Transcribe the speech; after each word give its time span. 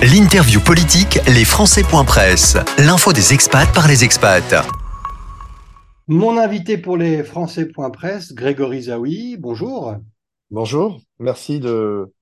L'interview 0.00 0.60
politique, 0.60 1.18
les 1.26 1.44
Presse. 2.06 2.56
L'info 2.78 3.12
des 3.12 3.34
expats 3.34 3.66
par 3.74 3.88
les 3.88 4.04
expats. 4.04 4.54
Mon 6.06 6.38
invité 6.38 6.78
pour 6.78 6.96
les 6.96 7.24
Presse, 7.92 8.32
Grégory 8.32 8.82
Zawi. 8.82 9.36
Bonjour. 9.38 9.96
Bonjour, 10.52 11.00
merci 11.18 11.58
de, 11.58 12.14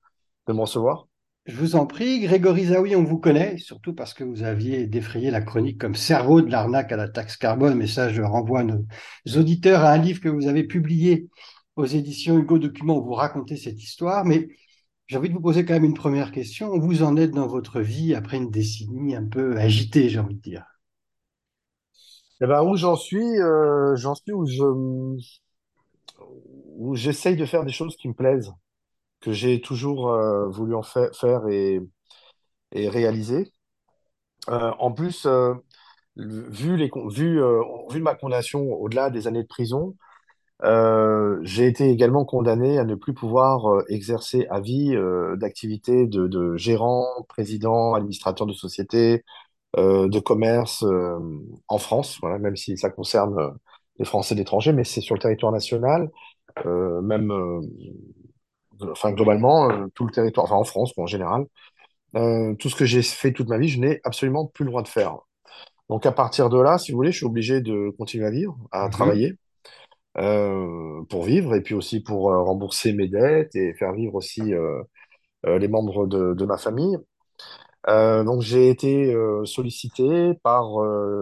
de 0.47 0.53
me 0.53 0.61
recevoir. 0.61 1.07
Je 1.45 1.55
vous 1.55 1.75
en 1.75 1.85
prie, 1.85 2.21
Grégory 2.21 2.65
Zawi, 2.65 2.95
on 2.95 3.03
vous 3.03 3.19
connaît, 3.19 3.59
surtout 3.59 3.93
parce 3.93 4.15
que 4.15 4.23
vous 4.23 4.41
aviez 4.41 4.87
défrayé 4.87 5.29
la 5.29 5.41
chronique 5.41 5.79
comme 5.79 5.93
cerveau 5.93 6.41
de 6.41 6.49
l'arnaque 6.49 6.91
à 6.91 6.97
la 6.97 7.07
taxe 7.07 7.37
carbone, 7.37 7.75
mais 7.75 7.85
ça, 7.85 8.09
je 8.09 8.23
renvoie 8.23 8.63
nos 8.63 8.85
auditeurs 9.35 9.81
à 9.81 9.91
un 9.91 9.97
livre 9.97 10.19
que 10.19 10.29
vous 10.29 10.47
avez 10.47 10.63
publié 10.63 11.27
aux 11.75 11.85
éditions 11.85 12.39
Hugo 12.39 12.57
Document 12.57 12.97
où 12.97 13.05
vous 13.05 13.13
racontez 13.13 13.55
cette 13.55 13.83
histoire. 13.83 14.25
Mais 14.25 14.47
j'ai 15.07 15.17
envie 15.17 15.29
de 15.29 15.33
vous 15.33 15.41
poser 15.41 15.65
quand 15.65 15.73
même 15.73 15.85
une 15.85 15.93
première 15.93 16.31
question. 16.31 16.69
Où 16.73 16.81
vous 16.81 17.03
en 17.03 17.17
êtes 17.17 17.31
dans 17.31 17.47
votre 17.47 17.81
vie 17.81 18.15
après 18.15 18.37
une 18.37 18.51
décennie 18.51 19.15
un 19.15 19.25
peu 19.25 19.57
agitée, 19.57 20.09
j'ai 20.09 20.19
envie 20.19 20.35
de 20.35 20.41
dire? 20.41 20.65
Eh 22.41 22.45
ben, 22.47 22.61
où 22.63 22.75
j'en 22.77 22.95
suis, 22.95 23.39
euh, 23.41 23.95
j'en 23.95 24.15
suis 24.15 24.31
où 24.31 24.45
je 24.45 24.63
où 26.77 26.95
j'essaye 26.95 27.35
de 27.35 27.45
faire 27.45 27.65
des 27.65 27.71
choses 27.71 27.95
qui 27.97 28.07
me 28.07 28.13
plaisent, 28.13 28.51
que 29.21 29.33
j'ai 29.33 29.61
toujours 29.61 30.09
euh, 30.11 30.49
voulu 30.49 30.75
en 30.75 30.83
fa- 30.83 31.11
faire 31.13 31.47
et, 31.49 31.81
et 32.73 32.89
réaliser. 32.89 33.51
Euh, 34.49 34.71
en 34.79 34.91
plus, 34.91 35.27
vu 36.15 36.77
les 36.77 36.89
vu 37.11 37.41
vu 37.91 38.01
ma 38.01 38.15
condamnation 38.15 38.61
au-delà 38.73 39.09
des 39.09 39.27
années 39.27 39.43
de 39.43 39.47
prison, 39.47 39.95
Euh, 40.63 41.39
j'ai 41.43 41.67
été 41.67 41.89
également 41.89 42.25
condamné 42.25 42.79
à 42.79 42.83
ne 42.85 42.95
plus 42.95 43.13
pouvoir 43.13 43.67
euh, 43.67 43.83
exercer 43.89 44.47
à 44.49 44.59
vie 44.59 44.95
euh, 44.95 45.35
d'activité 45.35 46.07
de, 46.07 46.27
de 46.27 46.57
gérant, 46.57 47.05
président, 47.29 47.93
administrateur 47.93 48.47
de 48.47 48.53
société, 48.53 49.23
euh, 49.77 50.09
de 50.09 50.19
commerce 50.19 50.83
euh, 50.83 51.19
en 51.69 51.79
France, 51.79 52.19
voilà, 52.21 52.39
même 52.39 52.55
si 52.57 52.77
ça 52.77 52.89
concerne 52.91 53.55
les 53.99 54.05
Français 54.05 54.35
d'étrangers, 54.35 54.73
mais 54.73 54.85
c'est 54.85 55.01
sur 55.01 55.15
le 55.15 55.21
territoire 55.21 55.51
national, 55.53 56.09
euh, 56.65 57.01
même, 57.01 57.31
euh, 57.31 57.61
enfin 58.91 59.11
globalement, 59.11 59.69
euh, 59.71 59.87
tout 59.93 60.05
le 60.05 60.11
territoire, 60.11 60.45
enfin 60.45 60.55
en 60.55 60.63
France 60.63 60.93
quoi, 60.93 61.03
en 61.03 61.07
général. 61.07 61.45
Euh, 62.15 62.55
tout 62.55 62.69
ce 62.69 62.75
que 62.75 62.85
j'ai 62.85 63.03
fait 63.03 63.33
toute 63.33 63.49
ma 63.49 63.57
vie, 63.59 63.69
je 63.69 63.79
n'ai 63.79 64.01
absolument 64.05 64.47
plus 64.47 64.65
le 64.65 64.71
droit 64.71 64.83
de 64.83 64.89
faire. 64.89 65.17
Donc 65.89 66.05
à 66.05 66.13
partir 66.13 66.49
de 66.49 66.59
là, 66.61 66.77
si 66.77 66.91
vous 66.91 66.97
voulez, 66.97 67.11
je 67.11 67.17
suis 67.17 67.25
obligé 67.25 67.61
de 67.61 67.91
continuer 67.97 68.25
à 68.27 68.31
vivre, 68.31 68.57
à 68.71 68.89
Mhm. 68.89 68.89
travailler 68.89 69.35
euh, 70.19 71.03
pour 71.09 71.23
vivre 71.23 71.55
et 71.55 71.61
puis 71.61 71.75
aussi 71.75 71.99
pour 72.01 72.31
euh, 72.31 72.41
rembourser 72.41 72.93
mes 72.93 73.07
dettes 73.07 73.55
et 73.55 73.73
faire 73.73 73.93
vivre 73.93 74.15
aussi 74.15 74.53
euh, 74.53 74.81
les 75.45 75.67
membres 75.67 76.07
de, 76.07 76.33
de 76.33 76.45
ma 76.45 76.57
famille. 76.57 76.97
Donc 77.87 78.41
j'ai 78.41 78.69
été 78.69 79.15
sollicité 79.45 80.33
par 80.43 80.67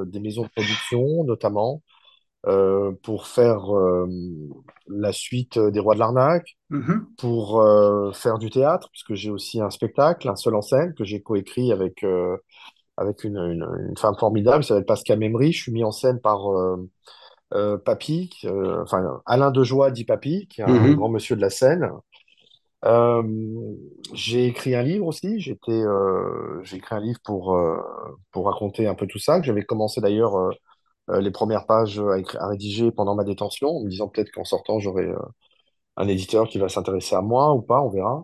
des 0.07 0.19
maisons 0.19 0.43
de 0.43 0.49
production 0.49 1.23
notamment 1.23 1.83
pour 3.03 3.27
faire 3.27 3.67
la 4.87 5.11
suite 5.11 5.59
des 5.59 5.79
Rois 5.79 5.95
de 5.95 5.99
l'Arnaque, 5.99 6.57
Mhm. 6.69 7.15
pour 7.17 7.63
faire 8.13 8.39
du 8.39 8.49
théâtre 8.49 8.89
puisque 8.91 9.15
j'ai 9.15 9.31
aussi 9.31 9.61
un 9.61 9.69
spectacle, 9.69 10.29
un 10.29 10.35
seul 10.35 10.55
en 10.55 10.61
scène 10.61 10.93
que 10.95 11.03
j'ai 11.03 11.21
coécrit 11.21 11.71
avec 11.71 12.05
avec 12.97 13.23
une, 13.23 13.37
une, 13.37 13.67
une 13.89 13.97
femme 13.97 14.15
formidable, 14.19 14.63
qui 14.63 14.69
s'appelle 14.69 14.85
Pascal 14.85 15.19
Memry. 15.19 15.51
Je 15.51 15.61
suis 15.63 15.71
mis 15.71 15.83
en 15.83 15.91
scène 15.91 16.19
par 16.21 16.47
euh, 17.53 17.77
Papy, 17.77 18.31
euh, 18.45 18.81
enfin 18.83 19.21
Alain 19.25 19.51
Dejoie 19.51 19.91
dit 19.91 20.05
Papy, 20.05 20.47
qui 20.47 20.61
est 20.61 20.63
un 20.63 20.89
grand 20.91 21.09
Mhm. 21.09 21.09
monsieur 21.09 21.35
de 21.35 21.41
la 21.41 21.49
scène. 21.49 21.89
Euh, 22.85 23.23
j'ai 24.13 24.45
écrit 24.47 24.75
un 24.75 24.83
livre 24.83 25.07
aussi. 25.07 25.39
J'étais, 25.39 25.71
euh, 25.71 26.61
j'ai 26.63 26.77
écrit 26.77 26.95
un 26.95 26.99
livre 27.01 27.19
pour 27.23 27.57
pour 28.31 28.45
raconter 28.45 28.87
un 28.87 28.95
peu 28.95 29.07
tout 29.07 29.19
ça. 29.19 29.39
Que 29.39 29.45
j'avais 29.45 29.63
commencé 29.65 30.01
d'ailleurs 30.01 30.35
les 31.09 31.31
premières 31.31 31.65
pages 31.67 31.99
à, 31.99 32.17
à 32.39 32.47
rédiger 32.49 32.91
pendant 32.91 33.15
ma 33.15 33.23
détention, 33.25 33.69
en 33.69 33.83
me 33.83 33.89
disant 33.89 34.07
peut-être 34.09 34.31
qu'en 34.31 34.45
sortant 34.45 34.79
j'aurai 34.79 35.09
un 35.97 36.07
éditeur 36.07 36.47
qui 36.49 36.59
va 36.59 36.69
s'intéresser 36.69 37.15
à 37.15 37.21
moi 37.21 37.53
ou 37.53 37.61
pas, 37.61 37.81
on 37.81 37.89
verra. 37.89 38.23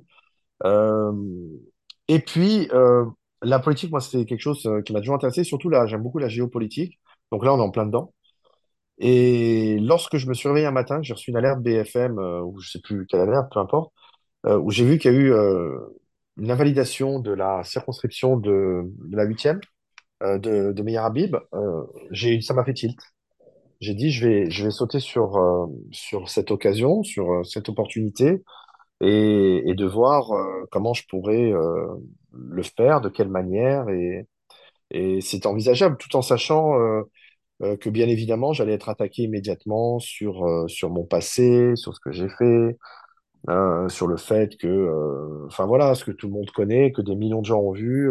Et 2.08 2.20
puis 2.20 2.70
la 3.44 3.60
politique, 3.60 3.92
moi, 3.92 4.02
c'était 4.02 4.26
quelque 4.26 4.42
chose 4.42 4.70
qui 4.86 4.94
m'a 4.94 5.00
toujours 5.00 5.16
intéressé. 5.16 5.44
Surtout 5.44 5.70
là, 5.70 5.88
j'aime 5.88 6.04
beaucoup 6.04 6.20
la 6.20 6.30
géopolitique. 6.30 7.00
Donc 7.32 7.44
là, 7.46 7.54
on 7.54 7.58
est 7.58 7.62
en 7.62 7.72
plein 7.72 7.86
dedans. 7.86 8.14
Et 9.02 9.80
lorsque 9.80 10.18
je 10.18 10.28
me 10.30 10.36
suis 10.36 10.48
réveillé 10.48 10.68
un 10.68 10.72
matin, 10.72 11.00
j'ai 11.02 11.14
reçu 11.14 11.32
une 11.32 11.38
alerte 11.38 11.60
BFM, 11.62 12.20
euh, 12.20 12.42
ou 12.42 12.60
je 12.60 12.70
sais 12.70 12.80
plus 12.82 13.08
quelle 13.08 13.22
alerte, 13.22 13.52
peu 13.52 13.60
importe, 13.60 13.92
euh, 14.46 14.60
où 14.60 14.70
j'ai 14.72 14.86
vu 14.86 15.00
qu'il 15.00 15.12
y 15.12 15.16
a 15.16 15.18
eu 15.18 15.34
euh, 15.34 15.76
une 16.38 16.52
invalidation 16.52 17.20
de 17.20 17.32
la 17.32 17.64
circonscription 17.64 18.38
de, 18.38 18.84
la 19.12 19.24
huitième 19.24 19.60
euh, 20.24 20.38
de, 20.38 20.72
de 20.72 20.98
Habib. 20.98 21.36
J'ai, 22.12 22.42
ça 22.42 22.54
m'a 22.54 22.64
fait 22.64 22.74
tilt. 22.76 23.00
J'ai 23.82 23.96
dit, 23.96 24.12
je 24.12 24.28
vais, 24.28 24.52
je 24.52 24.66
vais 24.66 24.72
sauter 24.72 25.00
sur, 25.00 25.68
sur 25.92 26.30
cette 26.30 26.52
occasion, 26.52 27.04
sur 27.04 27.44
cette 27.46 27.70
opportunité, 27.70 28.44
et, 29.02 29.74
de 29.76 29.86
voir 29.86 30.30
comment 30.72 30.94
je 30.94 31.08
pourrais 31.08 31.52
le 32.32 32.64
faire, 32.64 33.02
de 33.02 33.10
quelle 33.10 33.30
manière, 33.30 33.90
et, 33.90 34.28
et 34.92 35.22
c'est 35.22 35.48
envisageable, 35.48 35.98
tout 35.98 36.16
en 36.16 36.22
sachant 36.22 36.76
euh, 37.62 37.78
que 37.78 37.90
bien 37.90 38.08
évidemment, 38.08 38.54
j'allais 38.54 38.74
être 38.74 38.90
attaqué 38.90 39.24
immédiatement 39.24 40.00
sur, 40.00 40.46
euh, 40.46 40.68
sur 40.68 40.90
mon 40.90 41.06
passé, 41.06 41.76
sur 41.76 41.96
ce 41.96 42.00
que 42.00 42.12
j'ai 42.12 42.30
fait, 42.30 42.78
euh, 43.50 43.90
sur 43.90 44.08
le 44.08 44.18
fait 44.18 44.58
que, 44.58 44.68
euh, 44.68 45.46
enfin 45.48 45.66
voilà, 45.66 45.96
ce 45.96 46.06
que 46.06 46.12
tout 46.12 46.28
le 46.28 46.34
monde 46.34 46.52
connaît, 46.52 46.92
que 46.92 47.02
des 47.02 47.16
millions 47.16 47.42
de 47.42 47.46
gens 47.46 47.60
ont 47.60 47.72
vu. 47.72 48.10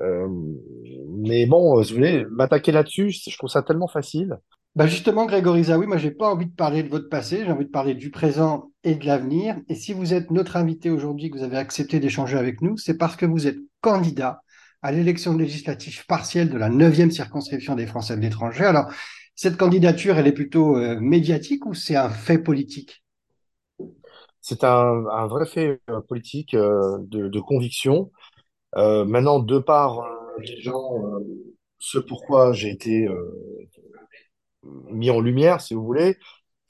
mais 0.00 1.46
bon, 1.46 1.80
vous 1.80 1.94
voulez, 1.94 2.24
m'attaquer 2.30 2.72
là-dessus, 2.72 3.10
je 3.10 3.36
trouve 3.36 3.50
ça 3.50 3.62
tellement 3.62 3.88
facile. 3.88 4.38
Bah 4.78 4.86
justement, 4.86 5.26
Grégory 5.26 5.64
Zawi, 5.64 5.86
moi, 5.86 5.96
j'ai 5.96 6.12
pas 6.12 6.30
envie 6.30 6.46
de 6.46 6.54
parler 6.54 6.84
de 6.84 6.88
votre 6.88 7.08
passé, 7.08 7.42
j'ai 7.44 7.50
envie 7.50 7.64
de 7.64 7.70
parler 7.70 7.94
du 7.94 8.10
présent 8.10 8.70
et 8.84 8.94
de 8.94 9.06
l'avenir. 9.06 9.56
Et 9.68 9.74
si 9.74 9.92
vous 9.92 10.14
êtes 10.14 10.30
notre 10.30 10.56
invité 10.56 10.88
aujourd'hui, 10.88 11.30
que 11.30 11.38
vous 11.38 11.42
avez 11.42 11.56
accepté 11.56 11.98
d'échanger 11.98 12.38
avec 12.38 12.60
nous, 12.62 12.76
c'est 12.76 12.96
parce 12.96 13.16
que 13.16 13.26
vous 13.26 13.48
êtes 13.48 13.58
candidat 13.80 14.40
à 14.82 14.92
l'élection 14.92 15.36
législative 15.36 16.06
partielle 16.06 16.50
de 16.50 16.58
la 16.58 16.68
neuvième 16.68 17.10
circonscription 17.10 17.74
des 17.74 17.86
Français 17.86 18.16
de 18.16 18.20
l'étranger. 18.20 18.64
Alors, 18.64 18.86
cette 19.34 19.56
candidature, 19.56 20.18
elle 20.18 20.26
est 20.26 20.32
plutôt 20.32 20.76
euh, 20.76 20.98
médiatique 21.00 21.66
ou 21.66 21.74
c'est 21.74 21.96
un 21.96 22.10
fait 22.10 22.38
politique? 22.38 23.04
C'est 24.40 24.64
un, 24.64 25.26
vrai 25.26 25.46
fait 25.46 25.80
euh, 25.90 26.00
politique 26.00 26.54
euh, 26.54 26.98
de, 27.02 27.40
conviction. 27.40 28.10
Maintenant, 28.76 29.38
de 29.38 29.58
par 29.58 30.06
les 30.38 30.60
gens, 30.60 30.90
ce 31.78 31.98
pourquoi 31.98 32.52
j'ai 32.52 32.70
été 32.70 33.08
mis 34.62 35.10
en 35.10 35.20
lumière, 35.20 35.60
si 35.60 35.74
vous 35.74 35.84
voulez, 35.84 36.16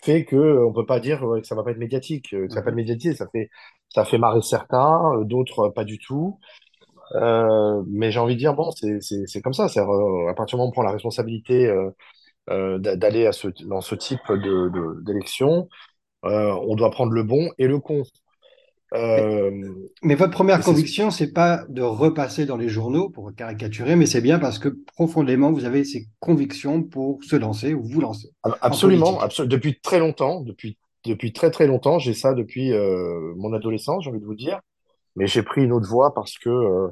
fait 0.03 0.25
que 0.25 0.65
on 0.65 0.73
peut 0.73 0.87
pas 0.87 1.01
dire 1.01 1.21
que 1.21 1.43
ça 1.43 1.55
va 1.55 1.65
pas 1.65 1.73
être 1.73 1.79
médiatique. 1.79 2.31
Que 2.31 2.49
ça 2.49 2.57
va 2.57 2.63
pas 2.63 2.71
être 2.71 2.77
médiatique, 2.77 3.17
ça 3.17 3.27
fait 3.33 3.51
ça 3.89 4.05
fait 4.05 4.19
marrer 4.19 4.43
certains, 4.43 5.23
d'autres 5.25 5.71
pas 5.71 5.85
du 5.85 5.99
tout. 5.99 6.39
Euh, 7.15 7.83
mais 7.89 8.11
j'ai 8.13 8.21
envie 8.21 8.35
de 8.35 8.39
dire 8.41 8.55
bon, 8.55 8.71
c'est 8.73 9.01
c'est 9.03 9.27
c'est 9.27 9.41
comme 9.43 9.55
ça. 9.55 9.69
C'est 9.69 9.81
euh, 9.81 10.29
à 10.31 10.35
partir 10.35 10.57
du 10.57 10.61
moment 10.61 10.67
où 10.69 10.71
on 10.71 10.73
prend 10.73 10.83
la 10.83 10.93
responsabilité 10.93 11.67
euh, 11.67 11.91
euh, 12.51 12.79
d'a- 12.79 12.97
d'aller 12.97 13.27
à 13.27 13.33
ce 13.33 13.49
dans 13.67 13.81
ce 13.83 13.95
type 13.97 14.21
de 14.31 14.71
de- 14.71 15.03
d'élection, 15.05 15.69
euh, 16.27 16.53
on 16.69 16.77
doit 16.77 16.91
prendre 16.93 17.13
le 17.13 17.25
bon 17.25 17.51
et 17.59 17.69
le 17.69 17.81
con. 17.81 18.05
Mais, 19.17 19.29
Euh, 19.35 19.75
mais 20.03 20.15
votre 20.15 20.33
première 20.33 20.61
et 20.61 20.63
c'est 20.63 20.77
conviction, 20.77 21.11
c'est 21.11 21.33
pas 21.33 21.65
de 21.69 21.83
repasser 21.83 22.47
dans 22.47 22.57
les 22.57 22.69
journaux 22.69 23.11
pour 23.11 23.35
caricaturer, 23.35 23.97
mais 23.97 24.07
c'est 24.07 24.21
bien 24.21 24.39
parce 24.39 24.59
que 24.59 24.69
profondément, 24.95 25.53
vous 25.53 25.65
avez 25.65 25.85
ces 25.85 26.09
convictions 26.21 26.83
pour 26.83 27.23
se 27.25 27.37
lancer 27.37 27.75
ou 27.75 27.85
vous 27.85 28.01
lancer 28.01 28.29
en 28.69 28.79
absolument, 28.79 28.79
politique. 28.79 29.23
absolu- 29.23 29.49
depuis 29.49 29.81
très 29.81 29.99
longtemps, 29.99 30.41
depuis 30.43 30.79
depuis 31.05 31.33
très 31.33 31.51
très 31.51 31.67
longtemps, 31.67 31.99
j'ai 31.99 32.13
ça 32.13 32.35
depuis 32.35 32.73
euh, 32.73 33.33
mon 33.37 33.53
adolescence, 33.55 34.05
j'ai 34.05 34.11
envie 34.11 34.21
de 34.21 34.25
vous 34.27 34.35
dire. 34.35 34.61
Mais 35.19 35.29
j'ai 35.29 35.45
pris 35.45 35.65
une 35.65 35.73
autre 35.75 35.89
voie 35.89 36.15
parce 36.15 36.39
que 36.39 36.51
euh, 36.51 36.89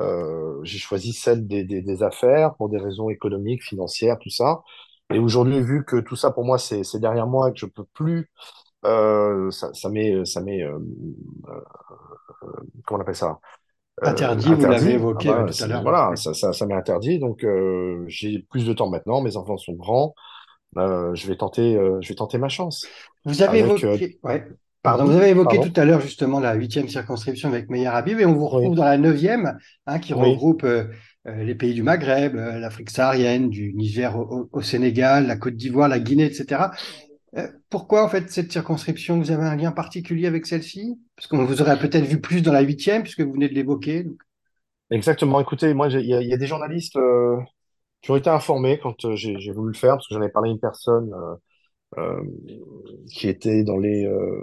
Euh, 0.00 0.60
j'ai 0.64 0.78
choisi 0.78 1.12
celle 1.12 1.46
des, 1.46 1.64
des, 1.64 1.82
des 1.82 2.02
affaires 2.02 2.54
pour 2.56 2.68
des 2.70 2.78
raisons 2.78 3.10
économiques, 3.10 3.62
financières, 3.64 4.18
tout 4.20 4.30
ça. 4.30 4.62
Et 5.12 5.18
aujourd'hui, 5.20 5.60
vu 5.62 5.84
que 5.84 5.96
tout 6.00 6.16
ça 6.16 6.30
pour 6.32 6.44
moi 6.44 6.58
c'est 6.58 6.84
c'est 6.84 7.00
derrière 7.00 7.26
moi 7.28 7.50
et 7.50 7.52
que 7.52 7.58
je 7.60 7.66
peux 7.66 7.84
plus, 7.94 8.30
euh, 8.86 9.50
ça, 9.52 9.72
ça 9.74 9.90
m'est 9.90 10.24
ça 10.26 10.40
m'est 10.42 10.62
euh, 10.64 10.78
comment 12.86 12.98
on 12.98 13.02
appelle 13.02 13.14
ça? 13.16 13.38
Euh, 14.04 14.10
Interdit, 14.10 14.54
vous 14.54 14.66
l'avez. 14.66 15.08
Ah 15.14 15.22
évoqué 15.22 15.34
ouais, 15.40 15.44
bah, 15.44 15.52
tout 15.52 15.62
à 15.64 15.66
l'heure. 15.66 15.84
voilà, 15.84 16.16
ça 16.16 16.34
ça, 16.34 16.52
ça 16.52 16.66
m'est 16.66 16.74
interdit. 16.74 17.18
Donc 17.18 17.44
euh, 17.44 18.04
j'ai 18.08 18.40
plus 18.50 18.66
de 18.66 18.72
temps 18.72 18.90
maintenant. 18.90 19.22
Mes 19.22 19.36
enfants 19.36 19.58
sont 19.58 19.74
grands. 19.74 20.14
Euh, 20.78 21.14
je 21.14 21.26
vais 21.28 21.36
tenter 21.36 21.76
euh, 21.76 22.00
je 22.02 22.10
vais 22.10 22.16
tenter 22.16 22.38
ma 22.38 22.48
chance 22.50 22.94
Vous 23.26 23.42
avez 23.42 23.58
avec. 23.58 23.84
euh, 23.84 23.98
évoqué, 23.98 24.18
ouais, 24.22 24.48
pardon, 24.84 25.06
vous 25.06 25.16
avez 25.16 25.30
évoqué 25.30 25.58
tout 25.58 25.72
à 25.80 25.84
l'heure 25.84 26.00
justement 26.00 26.38
la 26.38 26.54
huitième 26.54 26.88
circonscription 26.88 27.48
avec 27.48 27.68
Meyer 27.68 27.88
Habib 27.88 28.20
et 28.20 28.26
on 28.26 28.34
vous 28.34 28.46
retrouve 28.46 28.70
Oui, 28.70 28.76
dans 28.76 28.84
la 28.84 28.98
neuvième, 28.98 29.58
hein, 29.86 29.98
qui 29.98 30.14
oui. 30.14 30.30
regroupe 30.30 30.62
euh, 30.62 30.84
euh, 31.26 31.42
les 31.42 31.54
pays 31.54 31.72
du 31.72 31.82
Maghreb, 31.82 32.36
euh, 32.36 32.58
l'Afrique 32.58 32.90
saharienne, 32.90 33.48
du 33.48 33.72
Niger 33.72 34.14
au, 34.16 34.60
Sénégal, 34.60 35.26
la 35.26 35.36
Côte 35.36 35.56
d'Ivoire, 35.56 35.88
la 35.88 35.98
Guinée, 35.98 36.26
etc. 36.26 36.64
Euh, 37.36 37.48
pourquoi 37.70 38.04
en 38.04 38.08
fait 38.08 38.30
cette 38.30 38.52
circonscription, 38.52 39.18
vous 39.18 39.30
avez 39.30 39.44
un 39.44 39.56
lien 39.56 39.72
particulier 39.72 40.26
avec 40.26 40.44
celle-ci? 40.44 41.00
Parce 41.16 41.26
qu'on 41.26 41.44
vous 41.44 41.62
aurait 41.62 41.78
peut-être 41.78 42.04
vu 42.04 42.20
plus 42.20 42.42
dans 42.42 42.52
la 42.52 42.60
huitième, 42.60 43.02
puisque 43.02 43.22
vous 43.22 43.32
venez 43.32 43.48
de 43.48 43.54
l'évoquer. 43.54 44.04
donc. 44.04 44.18
Exactement. 44.90 45.40
Écoutez, 45.40 45.72
moi, 45.72 45.88
il 45.88 46.00
y, 46.00 46.08
y 46.08 46.34
a 46.34 46.36
des 46.36 46.46
journalistes 46.46 46.98
qui 48.02 48.10
ont 48.10 48.16
été 48.16 48.28
informés 48.28 48.78
quand 48.82 49.14
j'ai 49.14 49.50
voulu 49.50 49.72
le 49.72 49.78
faire, 49.78 49.94
parce 49.94 50.06
que 50.06 50.14
j'en 50.14 50.22
ai 50.22 50.28
parlé 50.28 50.50
à 50.50 50.52
une 50.52 50.60
personne 50.60 51.10
qui 53.08 53.28
était 53.28 53.64
dans 53.64 53.76
les, 53.76 54.06
euh, 54.06 54.40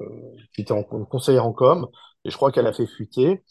qui 0.53 0.61
était 0.61 0.71
en 0.73 0.83
conseillère 0.83 1.45
en 1.45 1.53
com, 1.53 1.87
et 2.25 2.29
je 2.29 2.35
crois 2.35 2.51
qu'elle 2.51 2.67
a 2.67 2.73
fait 2.73 2.87
fuiter. 2.87 3.43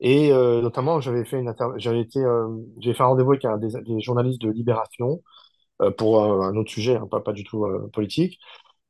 Et 0.00 0.32
euh, 0.32 0.60
notamment, 0.60 1.00
j'avais 1.00 1.24
fait 1.24 1.38
une 1.38 1.48
inter- 1.48 1.72
j'avais 1.76 2.00
été, 2.00 2.20
euh, 2.20 2.48
fait 2.82 3.00
un 3.00 3.06
rendez-vous 3.06 3.32
avec 3.32 3.44
un 3.44 3.56
des, 3.58 3.80
des 3.82 4.00
journalistes 4.00 4.40
de 4.40 4.50
Libération 4.50 5.22
euh, 5.82 5.90
pour 5.90 6.22
un, 6.22 6.56
autre 6.56 6.70
sujet, 6.70 6.96
hein, 6.96 7.06
pas, 7.10 7.20
pas 7.20 7.32
du 7.32 7.44
tout 7.44 7.64
euh, 7.64 7.88
politique. 7.92 8.38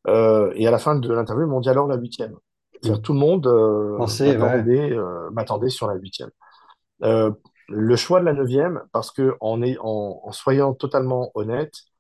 Euh, 0.07 0.53
et 0.57 0.67
à 0.67 0.71
la 0.71 0.79
fin 0.79 0.97
de 0.97 1.13
l'interview, 1.13 1.45
ils 1.45 1.51
m'ont 1.51 1.61
dit 1.61 1.69
alors 1.71 1.87
la 1.87 1.97
huitième. 1.97 2.35
C'est-à-dire 2.73 3.03
tout 3.03 3.13
le 3.13 3.19
monde 3.19 3.47
euh, 3.47 3.97
ouais. 3.97 4.37
m'attendait, 5.31 5.67
euh, 5.67 5.71
sur 5.71 5.87
la 5.87 5.95
huitième. 5.95 6.31
Euh, 7.03 7.31
le 7.69 7.97
choix 7.97 8.21
de 8.21 8.27
la 8.27 8.35
neuvième, 8.35 8.83
parce 8.93 9.11
que 9.11 9.37
en, 9.41 9.63
est, 9.63 9.79
en, 9.81 10.21
en 10.23 10.33
soyant 10.33 10.75
totalement 10.75 11.31
honnête, 11.35 11.73
euh, 11.73 11.94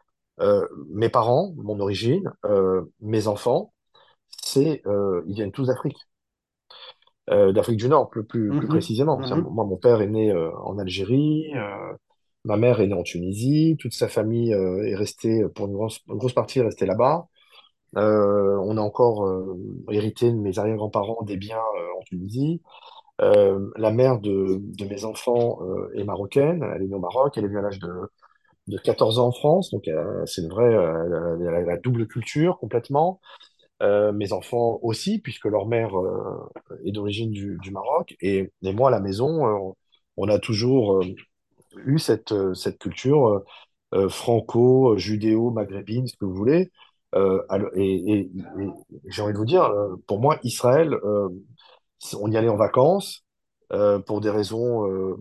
mes 0.90 1.08
parents, 1.08 1.54
mon 1.56 1.80
origine, 1.80 2.32
euh, 2.44 2.82
mes 3.00 3.28
enfants, 3.28 3.72
c'est 4.42 4.82
euh, 4.86 5.22
ils 5.28 5.34
viennent 5.36 5.52
tous 5.52 5.66
d'Afrique, 5.66 5.98
euh, 7.30 7.52
d'Afrique 7.52 7.78
du 7.78 7.88
Nord 7.88 8.10
plus, 8.10 8.24
plus, 8.24 8.54
plus 8.54 8.66
Mhm. 8.66 8.68
précisément. 8.68 9.18
Mhm. 9.18 9.50
Moi, 9.50 9.64
mon 9.64 9.76
père 9.76 10.00
est 10.02 10.08
né 10.08 10.30
euh, 10.32 10.50
en 10.58 10.78
Algérie, 10.78 11.46
euh, 11.56 11.94
ma 12.44 12.56
mère 12.56 12.80
est 12.80 12.86
née 12.86 12.94
en 12.94 13.02
Tunisie, 13.02 13.76
toute 13.78 13.94
sa 13.94 14.08
famille 14.08 14.52
euh, 14.54 14.86
est 14.86 14.94
restée, 14.96 15.44
pour 15.54 15.66
une 15.66 15.72
grosse, 15.74 16.00
une 16.08 16.16
grosse 16.18 16.34
partie, 16.34 16.58
est 16.58 16.62
restée 16.62 16.86
là-bas. 16.86 17.26
Euh, 17.96 18.58
on 18.64 18.76
a 18.78 18.82
encore 18.82 19.26
euh, 19.26 19.58
hérité 19.90 20.30
de 20.32 20.36
mes 20.38 20.58
arrière-grands-parents 20.58 21.22
des 21.24 21.36
biens 21.36 21.58
euh, 21.58 21.98
en 22.00 22.02
Tunisie. 22.02 22.62
Euh, 23.22 23.70
la 23.76 23.92
mère 23.92 24.20
de, 24.20 24.58
de 24.62 24.84
mes 24.86 25.04
enfants 25.04 25.60
euh, 25.62 25.90
est 25.94 26.04
marocaine, 26.04 26.64
elle 26.76 26.82
est 26.82 26.86
née 26.88 26.94
au 26.96 27.00
Maroc, 27.00 27.34
elle 27.38 27.44
est 27.44 27.48
venue 27.48 27.58
à 27.60 27.62
l'âge 27.62 27.78
de, 27.80 27.90
de 28.68 28.78
14 28.78 29.18
ans 29.18 29.28
en 29.28 29.32
France, 29.32 29.70
donc 29.70 29.88
euh, 29.88 30.24
c'est 30.26 30.42
une 30.42 30.48
vraie, 30.50 30.74
euh, 30.74 31.36
elle 31.40 31.54
a 31.54 31.60
la 31.62 31.76
double 31.76 32.06
culture 32.06 32.58
complètement. 32.58 33.20
Euh, 33.82 34.12
mes 34.12 34.32
enfants 34.32 34.78
aussi, 34.82 35.20
puisque 35.20 35.46
leur 35.46 35.66
mère 35.66 35.98
euh, 35.98 36.50
est 36.84 36.92
d'origine 36.92 37.30
du, 37.32 37.58
du 37.62 37.70
Maroc, 37.72 38.16
et, 38.20 38.52
et 38.62 38.72
moi 38.72 38.88
à 38.88 38.92
la 38.92 39.00
maison, 39.00 39.46
euh, 39.46 39.72
on 40.16 40.28
a 40.28 40.38
toujours 40.38 40.98
euh, 41.02 41.06
eu 41.86 41.98
cette, 41.98 42.34
cette 42.54 42.78
culture 42.78 43.42
franco, 44.10 44.96
judéo, 44.98 45.50
maghrébine, 45.52 46.06
ce 46.08 46.16
que 46.16 46.24
vous 46.24 46.34
voulez. 46.34 46.70
Et 47.16 47.20
et- 47.76 48.20
et 48.20 48.30
j'ai 49.08 49.22
envie 49.22 49.32
de 49.32 49.38
vous 49.38 49.44
dire, 49.44 49.70
pour 50.06 50.20
moi, 50.20 50.38
Israël, 50.42 50.96
on 52.18 52.30
y 52.30 52.36
allait 52.36 52.48
en 52.48 52.56
vacances 52.56 53.24
pour 54.06 54.20
des 54.20 54.30
raisons, 54.30 55.16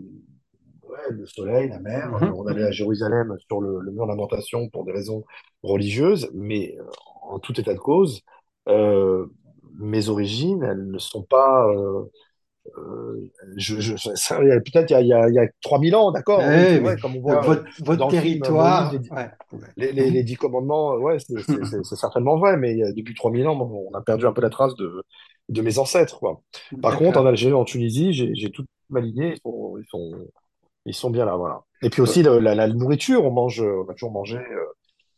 ouais, 0.94 1.12
le 1.12 1.26
soleil, 1.26 1.70
la 1.70 1.80
mer. 1.80 2.10
Mhm. 2.12 2.34
on 2.36 2.48
allait 2.48 2.64
à. 2.64 2.72
Jérusalem 2.72 3.36
sur 3.48 3.62
le, 3.62 3.80
le 3.82 3.92
mur 3.92 4.06
de 4.06 4.10
lamentation 4.12 4.70
pour 4.70 4.86
des 4.86 4.92
raisons 4.94 5.24
religieuses, 5.64 6.30
mais 6.34 6.76
euh, 6.80 6.84
en 7.24 7.40
tout 7.40 7.60
état 7.60 7.74
de 7.74 7.80
cause, 7.80 8.22
euh, 8.70 9.28
mes 9.80 10.10
origines, 10.10 10.64
elles 10.64 10.88
ne 10.90 11.00
sont 11.00 11.24
pas. 11.24 11.68
euh, 11.70 12.04
euh, 12.78 13.32
je, 13.58 13.76
peut-être 14.60 14.92
il 14.92 14.94
y 14.94 14.96
a, 14.96 15.02
il 15.02 15.08
y 15.08 15.14
a, 15.14 15.30
il 15.30 15.36
y 15.36 15.40
a 15.40 15.48
3000 15.62 15.96
ans, 15.96 16.12
d'accord, 16.12 16.52
Eh, 16.52 16.80
comme 17.02 17.18
on 17.18 17.22
voit 17.22 17.38
votre, 17.38 17.66
votre 17.80 18.08
film 18.14 18.44
territoire, 18.44 18.94
ouais. 19.12 19.32
les, 19.78 19.92
les, 19.92 20.12
les 20.12 20.24
Mhm. 20.24 20.24
dix 20.24 20.36
commandements, 20.36 20.96
ouais, 20.98 21.18
c'est 21.20 21.96
certainement 21.96 22.38
vrai, 22.38 22.58
mais 22.58 22.76
depuis 22.94 23.16
3000 23.16 23.48
ans, 23.48 23.56
bon, 23.56 23.90
on 23.92 23.96
a 23.98 24.02
perdu 24.02 24.26
un 24.26 24.34
peu 24.34 24.42
la 24.42 24.50
trace 24.50 24.76
de, 24.76 25.04
de 25.50 25.62
mes 25.62 25.80
ancêtres, 25.80 26.20
quoi. 26.20 26.42
Par 26.82 26.98
contre, 26.98 27.20
en. 27.20 27.26
Algérie, 27.26 27.54
en 27.54 27.66
Tunisie, 27.66 28.14
j'ai 28.14 28.34
j'ai 28.36 28.52
toute 28.52 28.68
ma 28.90 29.00
lignée, 29.02 29.34
ils 29.36 29.40
sont, 29.42 29.78
ils 29.80 29.86
sont, 29.90 30.12
ils 30.86 30.94
sont 30.94 31.10
bien 31.10 31.26
là, 31.26 31.36
voilà. 31.36 31.62
Et 31.82 31.90
puis 31.90 32.02
aussi 32.02 32.24
le- 32.24 32.40
la, 32.40 32.56
la 32.56 32.68
nourriture, 32.68 33.26
on 33.26 33.32
mange, 33.32 33.62
on 33.62 33.90
a 33.90 33.94
toujours 33.94 34.12
mangé 34.12 34.38
euh, 34.38 34.66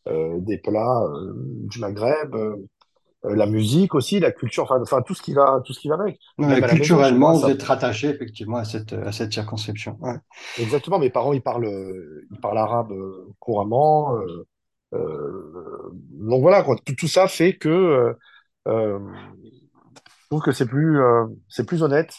euh, 0.09 0.35
des 0.39 0.57
plats 0.57 1.03
euh, 1.03 1.33
du 1.35 1.79
Maghreb, 1.79 2.35
euh, 2.35 2.55
euh, 3.25 3.35
la 3.35 3.47
musique 3.47 3.95
aussi, 3.95 4.19
la 4.19 4.31
culture, 4.31 4.63
enfin, 4.63 4.79
enfin 4.81 5.01
tout 5.01 5.15
ce 5.15 5.21
qui 5.21 5.33
va, 5.33 5.61
tout 5.65 5.73
ce 5.73 5.79
qui 5.79 5.87
va 5.87 5.95
avec. 5.95 6.19
Ouais, 6.37 6.47
maison, 6.47 6.67
culturellement, 6.67 7.33
vous 7.33 7.49
êtes 7.49 7.63
rattaché 7.63 8.09
effectivement 8.09 8.57
à 8.57 8.65
cette, 8.65 8.93
à 8.93 9.11
cette 9.11 9.33
circonscription. 9.33 9.97
Ouais. 10.01 10.15
exactement. 10.59 10.99
Mes 10.99 11.09
parents, 11.09 11.33
ils 11.33 11.41
parlent, 11.41 11.67
ils 12.31 12.39
parlent 12.39 12.57
arabe 12.57 12.91
euh, 12.91 13.27
couramment. 13.39 14.15
euh, 14.17 14.47
euh, 14.93 15.91
donc 16.11 16.41
voilà, 16.41 16.61
quoi. 16.63 16.75
Tout, 16.85 16.95
tout 16.95 17.07
ça 17.07 17.27
fait 17.27 17.57
que 17.57 18.15
je 18.67 20.27
trouve 20.29 20.41
que 20.41 20.51
c'est 20.51 20.65
plus, 20.67 20.99
euh, 21.01 21.25
c'est 21.49 21.65
plus 21.65 21.83
honnête 21.83 22.13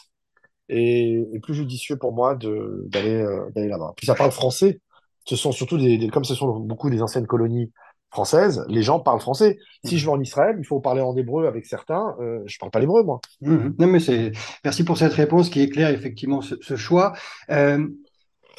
et, 0.68 1.24
et 1.32 1.40
plus 1.40 1.54
judicieux 1.54 1.96
pour 1.96 2.12
moi 2.12 2.34
d'aller 2.36 3.22
euh, 3.22 3.50
d'aller 3.54 3.68
là-bas. 3.68 3.92
Puis 3.96 4.06
ça 4.06 4.14
parle 4.14 4.30
français. 4.32 4.80
Ce 5.24 5.36
sont 5.36 5.52
surtout 5.52 5.78
des, 5.78 5.98
des- 5.98 6.08
comme 6.08 6.24
ce 6.24 6.34
sont 6.34 6.58
beaucoup 6.60 6.88
des 6.90 7.02
anciennes 7.02 7.26
colonies 7.26 7.72
françaises, 8.10 8.64
les 8.68 8.82
gens 8.82 9.00
parlent 9.00 9.20
français. 9.20 9.58
Si 9.84 9.98
je 9.98 10.06
vais 10.06 10.12
Mhm. 10.12 10.18
en 10.18 10.22
Israël, 10.22 10.56
il 10.58 10.64
faut 10.64 10.78
parler 10.80 11.00
en 11.02 11.14
hébreu 11.16 11.46
avec 11.48 11.66
certains. 11.66 12.14
Euh, 12.20 12.38
je 12.46 12.56
parle 12.58 12.70
pas 12.70 12.78
l'hébreu, 12.78 13.02
moi. 13.02 13.20
Mhm. 13.42 13.74
Non, 13.78 13.86
mais 13.88 14.00
c'est, 14.00 14.30
merci 14.64 14.84
pour 14.84 14.96
cette 14.96 15.12
réponse 15.12 15.50
qui 15.50 15.60
éclaire 15.60 15.90
effectivement 15.90 16.40
ce, 16.40 16.54
ce 16.62 16.76
choix. 16.76 17.12
Euh, 17.50 17.86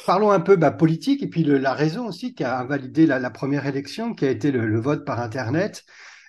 parlons 0.06 0.30
un 0.30 0.40
peu 0.40 0.56
bah, 0.56 0.70
politique 0.70 1.22
et 1.22 1.28
puis 1.28 1.42
le- 1.44 1.58
la 1.58 1.72
raison 1.72 2.06
aussi 2.06 2.34
qui 2.34 2.44
a 2.44 2.60
invalidé 2.60 3.06
la, 3.06 3.18
la 3.18 3.30
première 3.30 3.66
élection, 3.66 4.14
qui 4.14 4.26
a 4.26 4.30
été 4.30 4.50
le, 4.52 4.66
le 4.66 4.80
vote 4.80 5.04
par 5.04 5.18
Internet. 5.20 5.84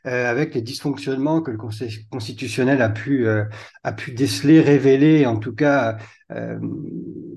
Euh, 0.05 0.29
avec 0.29 0.55
les 0.55 0.61
dysfonctionnements 0.61 1.41
que 1.41 1.51
le 1.51 1.57
Conseil 1.57 2.05
constitutionnel 2.09 2.81
a 2.81 2.89
pu, 2.89 3.27
euh, 3.27 3.43
a 3.83 3.91
pu 3.91 4.11
déceler, 4.11 4.61
révéler, 4.61 5.25
en 5.25 5.37
tout 5.37 5.53
cas, 5.53 5.97
euh, 6.31 6.57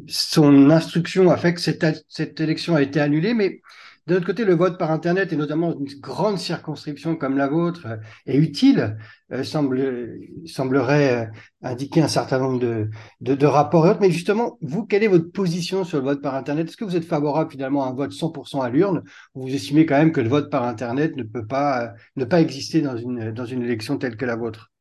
son 0.07 0.71
instruction 0.71 1.31
a 1.31 1.37
fait 1.37 1.55
que 1.55 1.61
cette, 1.61 1.85
cette 2.09 2.41
élection 2.41 2.75
a 2.75 2.83
été 2.83 3.01
annulée, 3.01 3.35
mais 3.35 3.61
de 4.09 4.15
l'autre 4.15 4.27
côté, 4.27 4.45
le 4.45 4.55
vote 4.55 4.79
par 4.79 4.91
Internet, 4.91 5.33
et 5.33 5.37
notamment 5.37 5.79
une 5.79 5.87
grande 6.01 6.37
circonscription 6.39 7.15
comme 7.15 7.37
la 7.37 7.47
vôtre, 7.47 7.87
euh, 7.87 7.97
est 8.27 8.37
utile, 8.37 8.97
euh, 9.33 9.45
semble, 9.45 10.19
semblerait 10.45 11.27
euh, 11.27 11.31
indiquer 11.63 12.03
un 12.03 12.09
certain 12.09 12.41
nombre 12.41 12.59
de, 12.59 13.47
rapports 13.47 13.87
et 13.87 13.91
autres. 13.91 14.01
Mais 14.01 14.11
justement, 14.11 14.59
vous, 14.61 14.85
quelle 14.85 15.05
est 15.05 15.09
votre 15.09 15.31
position 15.31 15.85
sur 15.85 15.99
le 15.99 16.05
vote 16.05 16.21
par 16.21 16.35
Internet? 16.35 16.69
Est-ce 16.69 16.77
que 16.77 16.85
vous 16.85 16.97
êtes 16.97 17.05
favorable 17.05 17.53
finalement 17.53 17.85
à 17.85 17.89
un 17.91 17.95
vote 17.95 18.11
100% 18.11 18.61
à 18.61 18.71
l'urne? 18.71 19.05
Ou 19.37 19.43
vous 19.43 19.55
estimez 19.55 19.87
quand 19.87 19.99
même 19.99 20.13
que 20.13 20.21
le 20.21 20.29
vote 20.29 20.51
par 20.51 20.65
Internet 20.65 21.17
ne 21.17 21.23
peut 21.23 21.47
pas, 21.47 21.93
ne 22.17 22.25
pas 22.25 22.41
exister 22.41 22.81
dans 22.81 22.97
une, 22.97 23.21
élection 23.63 23.99
telle 23.99 24.17
que 24.17 24.25
la 24.25 24.35
vôtre? 24.35 24.73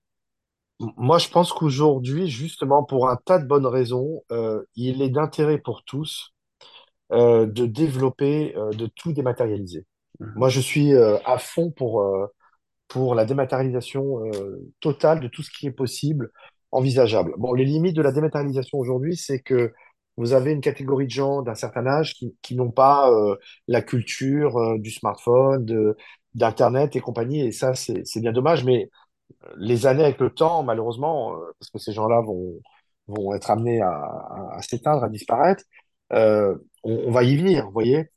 Moi, 0.97 1.19
je 1.19 1.29
pense 1.29 1.53
qu'aujourd'hui, 1.53 2.27
justement, 2.27 2.83
pour 2.83 3.07
un 3.07 3.17
tas 3.17 3.37
de 3.37 3.45
bonnes 3.45 3.67
raisons, 3.67 4.23
il 4.75 5.03
est 5.03 5.09
d'intérêt 5.09 5.59
pour 5.59 5.83
tous 5.83 6.33
euh, 7.11 7.45
de 7.45 7.65
développer, 7.65 8.55
euh, 8.57 8.71
de 8.71 8.87
tout 8.87 9.13
dématérialiser. 9.13 9.85
Moi, 10.35 10.49
je 10.49 10.59
suis 10.59 10.93
euh, 10.93 11.17
à 11.25 11.37
fond 11.37 11.71
pour, 11.71 12.01
euh, 12.01 12.27
pour 12.87 13.15
la 13.15 13.25
dématérialisation 13.25 14.25
euh, 14.25 14.71
totale 14.79 15.19
de 15.19 15.27
tout 15.27 15.43
ce 15.43 15.51
qui 15.51 15.67
est 15.67 15.71
possible, 15.71 16.31
envisageable. 16.71 17.33
Bon, 17.37 17.53
les 17.53 17.65
limites 17.65 17.95
de 17.95 18.01
la 18.01 18.11
dématérialisation 18.11 18.77
aujourd'hui, 18.79 19.17
c'est 19.17 19.39
que 19.39 19.73
vous 20.17 20.33
avez 20.33 20.51
une 20.51 20.61
catégorie 20.61 21.05
de 21.05 21.11
gens 21.11 21.41
d'un 21.41 21.55
certain 21.55 21.87
âge 21.87 22.13
qui, 22.13 22.35
qui 22.41 22.55
n'ont 22.55 22.71
pas 22.71 23.09
euh, 23.11 23.35
la 23.67 23.81
culture 23.81 24.57
euh, 24.57 24.77
du 24.77 24.91
smartphone, 24.91 25.65
de, 25.65 25.97
d'Internet 26.35 26.95
et 26.95 27.01
compagnie, 27.01 27.41
et 27.41 27.51
ça, 27.51 27.73
c'est, 27.75 28.05
c'est 28.05 28.21
bien 28.21 28.31
dommage, 28.33 28.63
mais 28.63 28.89
les 29.57 29.85
années 29.87 30.03
avec 30.03 30.19
le 30.19 30.29
temps, 30.29 30.63
malheureusement, 30.63 31.35
euh, 31.35 31.37
parce 31.59 31.69
que 31.71 31.79
ces 31.79 31.93
gens-là 31.93 32.21
vont, 32.21 32.59
vont 33.07 33.33
être 33.33 33.49
amenés 33.51 33.81
à, 33.81 33.89
à, 33.89 34.57
à 34.57 34.61
s'éteindre, 34.61 35.03
à 35.03 35.09
disparaître, 35.09 35.63
on, 36.11 36.59
on 36.83 37.11
va 37.11 37.23
y 37.23 37.37
venir, 37.37 37.65
vous 37.65 37.71
voyez? 37.73 38.09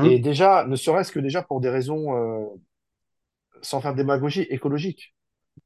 Et 0.00 0.18
Mhm. 0.18 0.20
déjà, 0.20 0.66
ne 0.66 0.76
serait-ce 0.76 1.12
que 1.12 1.20
déjà 1.20 1.42
pour 1.42 1.60
des 1.60 1.70
raisons, 1.70 2.16
euh, 2.16 2.46
sans 3.62 3.80
faire 3.80 3.92
de 3.92 3.98
démagogie, 3.98 4.42
écologiques. 4.50 5.14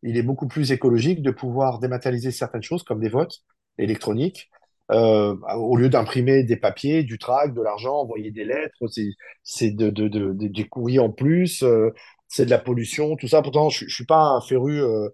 Il 0.02 0.18
est 0.18 0.22
beaucoup 0.22 0.48
plus 0.48 0.72
écologique 0.72 1.22
de 1.22 1.30
pouvoir 1.30 1.78
dématérialiser 1.80 2.30
certaines 2.32 2.62
choses 2.62 2.82
comme 2.84 3.00
des 3.00 3.10
votes 3.10 3.42
électroniques, 3.78 4.50
euh, 4.92 5.36
au 5.56 5.76
lieu 5.76 5.88
d'imprimer 5.90 6.44
des 6.44 6.56
papiers, 6.56 7.04
du 7.04 7.18
tract, 7.18 7.54
de 7.54 7.62
l'argent, 7.62 7.96
envoyer 8.02 8.30
des 8.32 8.44
lettres, 8.44 8.88
c'est, 8.90 9.08
c'est 9.44 9.72
de, 9.72 9.90
de, 9.90 10.08
de, 10.08 10.32
de- 10.34 10.48
des 10.48 10.68
courriers 10.68 11.00
en 11.00 11.10
plus, 11.10 11.62
euh, 11.64 11.90
c'est 12.28 12.46
de 12.46 12.50
la 12.50 12.58
pollution, 12.58 13.16
tout 13.16 13.28
ça. 13.28 13.42
Pourtant, 13.42 13.70
je, 13.70 13.86
je 13.88 13.94
suis 13.94 14.06
pas 14.06 14.20
un 14.22 14.40
féru 14.42 14.82
euh, 14.82 15.08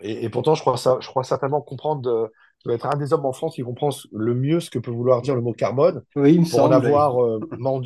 et, 0.00 0.24
et 0.24 0.28
pourtant, 0.30 0.54
je 0.54 0.60
crois 0.60 0.76
ça, 0.76 0.98
je 1.00 1.08
crois 1.08 1.24
certainement 1.24 1.62
comprendre, 1.62 2.30
je 2.60 2.64
dois 2.64 2.74
être 2.74 2.86
un 2.86 2.96
des 2.96 3.12
hommes 3.12 3.24
en 3.24 3.32
France 3.32 3.54
qui 3.54 3.62
comprend 3.62 3.90
le 4.12 4.34
mieux 4.34 4.58
ce 4.60 4.70
que 4.70 4.78
peut 4.78 4.90
vouloir 4.90 5.22
dire 5.22 5.36
le 5.36 5.40
mot 5.40 5.52
carbone, 5.52 6.02
Oui, 6.16 6.34
il 6.34 6.40
me 6.40 6.50
pour 6.50 6.62
en 6.62 6.72
avoir 6.72 7.22
euh, 7.22 7.40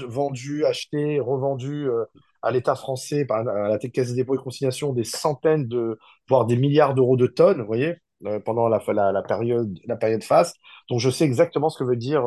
vendu, 0.09 0.65
acheté, 0.65 1.21
revendu 1.21 1.89
euh, 1.89 2.05
à 2.41 2.51
l'État 2.51 2.75
français, 2.75 3.27
par, 3.27 3.47
à 3.47 3.69
la 3.69 3.79
Caisse 3.79 4.11
des 4.11 4.17
dépôts 4.17 4.35
et 4.35 4.39
consignations, 4.39 4.93
des 4.93 5.05
centaines 5.05 5.69
de, 5.69 5.99
voire 6.29 6.47
des 6.47 6.57
milliards 6.57 6.95
d'euros 6.95 7.19
de 7.19 7.27
tonnes, 7.27 7.61
vous 7.61 7.67
voyez, 7.67 7.97
euh, 8.25 8.41
pendant 8.41 8.69
la, 8.69 8.81
la, 8.89 9.13
la 9.13 9.23
période, 9.23 9.79
la 9.87 9.97
période 9.97 10.25
face. 10.25 10.55
Donc, 10.89 11.01
je 11.01 11.11
sais 11.11 11.25
exactement 11.25 11.69
ce 11.69 11.79
que 11.79 11.85
veut 11.85 11.97
dire 11.97 12.25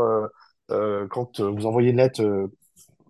quand 0.70 1.42
vous 1.42 1.66
envoyez 1.66 1.92
une 1.92 1.98
lettre 1.98 2.50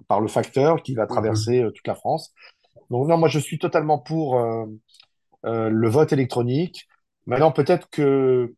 par 0.08 0.22
le 0.22 0.28
facteur 0.28 0.82
qui 0.82 0.94
va 0.94 1.08
traverser 1.08 1.66
toute 1.74 1.88
la 1.88 1.96
France. 1.96 2.34
Donc, 2.90 3.08
non, 3.08 3.18
moi, 3.18 3.28
je 3.28 3.40
suis 3.40 3.60
totalement 3.60 4.00
pour. 4.00 4.40
le 5.44 5.90
vote 5.90 6.14
électronique. 6.14 6.88
Maintenant, 7.28 7.52
peut-être 7.52 7.90
que 7.90 8.54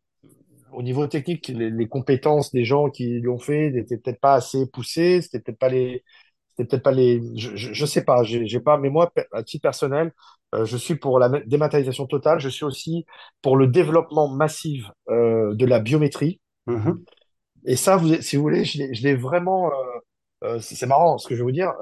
au 0.73 0.83
niveau 0.83 1.07
technique, 1.07 1.47
les, 1.49 1.69
les 1.69 1.87
compétences 1.87 2.51
des 2.51 2.65
gens 2.65 2.89
qui 2.89 3.19
l'ont 3.21 3.39
fait 3.39 3.71
n'étaient 3.71 3.97
peut-être 3.97 4.19
pas 4.19 4.35
assez 4.35 4.67
poussées, 4.67 5.21
c'était 5.21 5.39
peut-être 5.39 5.59
pas 5.59 5.69
les, 5.69 6.03
c'était 6.49 6.65
peut-être 6.69 6.83
pas 6.83 6.91
les, 6.91 7.21
je, 7.35 7.55
je, 7.55 7.73
je 7.73 7.85
sais 7.85 8.03
pas, 8.03 8.23
j'ai 8.23 8.59
pas, 8.59 8.77
mais 8.77 8.89
moi, 8.89 9.11
à 9.33 9.43
titre 9.43 9.61
personnel, 9.63 10.13
euh, 10.55 10.65
je 10.65 10.77
suis 10.77 10.95
pour 10.95 11.19
la 11.19 11.29
dématérialisation 11.45 12.05
totale. 12.07 12.39
Je 12.39 12.49
suis 12.49 12.65
aussi 12.65 13.05
pour 13.41 13.57
le 13.57 13.67
développement 13.67 14.27
massif 14.29 14.85
euh, 15.09 15.53
de 15.55 15.65
la 15.65 15.79
biométrie. 15.79 16.39
Mhm. 16.67 17.03
Et 17.65 17.75
ça, 17.75 17.97
vous, 17.97 18.21
si 18.21 18.35
vous 18.37 18.43
voulez, 18.43 18.65
je 18.65 19.03
l'ai 19.03 19.15
vraiment. 19.15 19.71
euh, 20.43 20.59
c'est 20.59 20.85
marrant 20.85 21.17
ce 21.17 21.27
que 21.27 21.35
je 21.35 21.39
vais 21.39 21.43
vous 21.45 21.51
dire. 21.51 21.73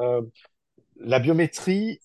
La 1.00 1.20
biométrie, 1.20 2.00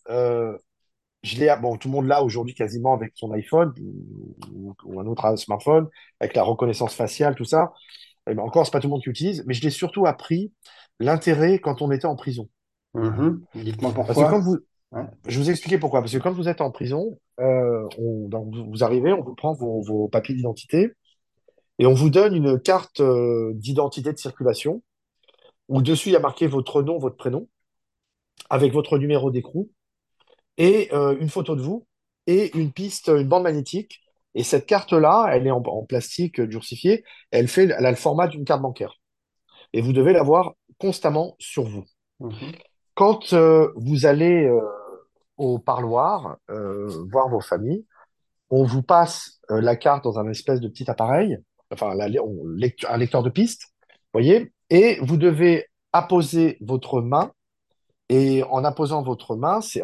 je 1.22 1.38
l'ai. 1.38 1.54
Bon, 1.60 1.76
tout 1.76 1.88
le 1.88 1.92
monde 1.92 2.06
l'a 2.06 2.22
aujourd'hui 2.22 2.54
quasiment 2.54 2.94
avec 2.94 3.12
son 3.14 3.32
iPhone 3.32 3.72
ou, 3.80 4.74
ou 4.84 5.00
un 5.00 5.06
autre 5.06 5.36
smartphone, 5.36 5.88
avec 6.20 6.34
la 6.34 6.42
reconnaissance 6.42 6.94
faciale, 6.94 7.34
tout 7.34 7.44
ça. 7.44 7.72
Eh 8.28 8.34
ben, 8.34 8.42
encore, 8.42 8.64
c'est 8.64 8.72
pas 8.72 8.80
tout 8.80 8.86
le 8.86 8.92
monde 8.92 9.02
qui 9.02 9.10
utilise, 9.10 9.44
mais 9.46 9.54
je 9.54 9.62
l'ai 9.62 9.70
surtout 9.70 10.06
appris 10.06 10.52
l'intérêt 10.98 11.58
quand 11.58 11.82
on 11.82 11.90
était 11.90 12.06
en 12.06 12.16
prison. 12.16 12.48
Mhm. 12.94 13.42
Dites-moi 13.54 13.92
Parce 13.94 14.08
que 14.08 14.14
quand 14.14 14.20
pourquoi. 14.30 14.38
vous, 14.40 14.58
je 15.26 15.38
vous 15.38 15.50
expliquer 15.50 15.78
pourquoi. 15.78 16.00
Parce 16.00 16.12
que 16.12 16.18
quand 16.18 16.32
vous 16.32 16.48
êtes 16.48 16.60
en 16.60 16.70
prison, 16.70 17.18
euh, 17.40 17.88
on, 17.98 18.28
donc 18.28 18.54
vous 18.54 18.70
vous 18.70 18.84
arrivez, 18.84 19.12
on 19.12 19.22
vous 19.22 19.34
prend 19.34 19.54
vos, 19.54 19.82
vos 19.82 20.08
papiers 20.08 20.34
d'identité 20.34 20.92
et 21.78 21.86
on 21.86 21.94
vous 21.94 22.10
donne 22.10 22.34
une 22.34 22.60
carte 22.60 23.00
euh, 23.00 23.52
d'identité 23.54 24.12
de 24.12 24.18
circulation 24.18 24.82
où 25.68 25.82
dessus 25.82 26.10
il 26.10 26.12
y 26.12 26.16
a 26.16 26.20
marqué 26.20 26.46
votre 26.46 26.82
nom, 26.82 26.98
votre 26.98 27.16
prénom, 27.16 27.48
avec 28.50 28.72
votre 28.72 28.98
numéro 28.98 29.30
d'écrou 29.30 29.70
et 30.60 30.90
euh, 30.92 31.16
une 31.18 31.30
photo 31.30 31.56
de 31.56 31.62
vous 31.62 31.86
et 32.26 32.56
une 32.56 32.70
piste, 32.70 33.08
une 33.08 33.26
bande 33.28 33.44
magnétique. 33.44 34.00
Et 34.34 34.44
cette 34.44 34.66
carte-là, 34.66 35.28
elle 35.32 35.46
est 35.46 35.50
en, 35.50 35.62
en 35.64 35.84
plastique 35.84 36.40
durcifié, 36.40 37.02
elle 37.32 37.48
fait, 37.48 37.64
elle 37.64 37.86
a 37.86 37.90
le 37.90 37.96
format 37.96 38.28
d'une 38.28 38.44
carte 38.44 38.62
bancaire. 38.62 38.94
Et 39.72 39.80
vous 39.80 39.92
devez 39.92 40.12
l'avoir 40.12 40.52
constamment 40.78 41.34
sur 41.38 41.64
vous. 41.64 41.84
Mhm. 42.20 42.52
Quand 42.94 43.32
euh, 43.32 43.72
vous 43.76 44.04
allez 44.04 44.44
euh, 44.44 44.60
au 45.38 45.58
parloir 45.58 46.36
euh, 46.50 46.88
voir 47.10 47.30
vos 47.30 47.40
familles, 47.40 47.86
on 48.50 48.64
vous 48.64 48.82
passe 48.82 49.40
euh, 49.50 49.60
la 49.62 49.76
carte 49.76 50.04
dans 50.04 50.18
un 50.18 50.28
espèce 50.28 50.60
de 50.60 50.68
petit 50.68 50.90
appareil, 50.90 51.38
enfin 51.72 51.94
la- 51.94 52.22
on- 52.22 52.46
lect- 52.46 52.86
un 52.88 52.98
lecteur 52.98 53.22
de 53.22 53.30
piste, 53.30 53.68
voyez, 54.12 54.52
et 54.68 54.98
vous 55.00 55.16
devez 55.16 55.66
apposer 55.92 56.58
votre 56.60 57.00
main 57.00 57.32
et 58.10 58.42
en 58.44 58.64
apposant 58.64 59.02
votre 59.02 59.36
main, 59.36 59.62
c'est, 59.62 59.82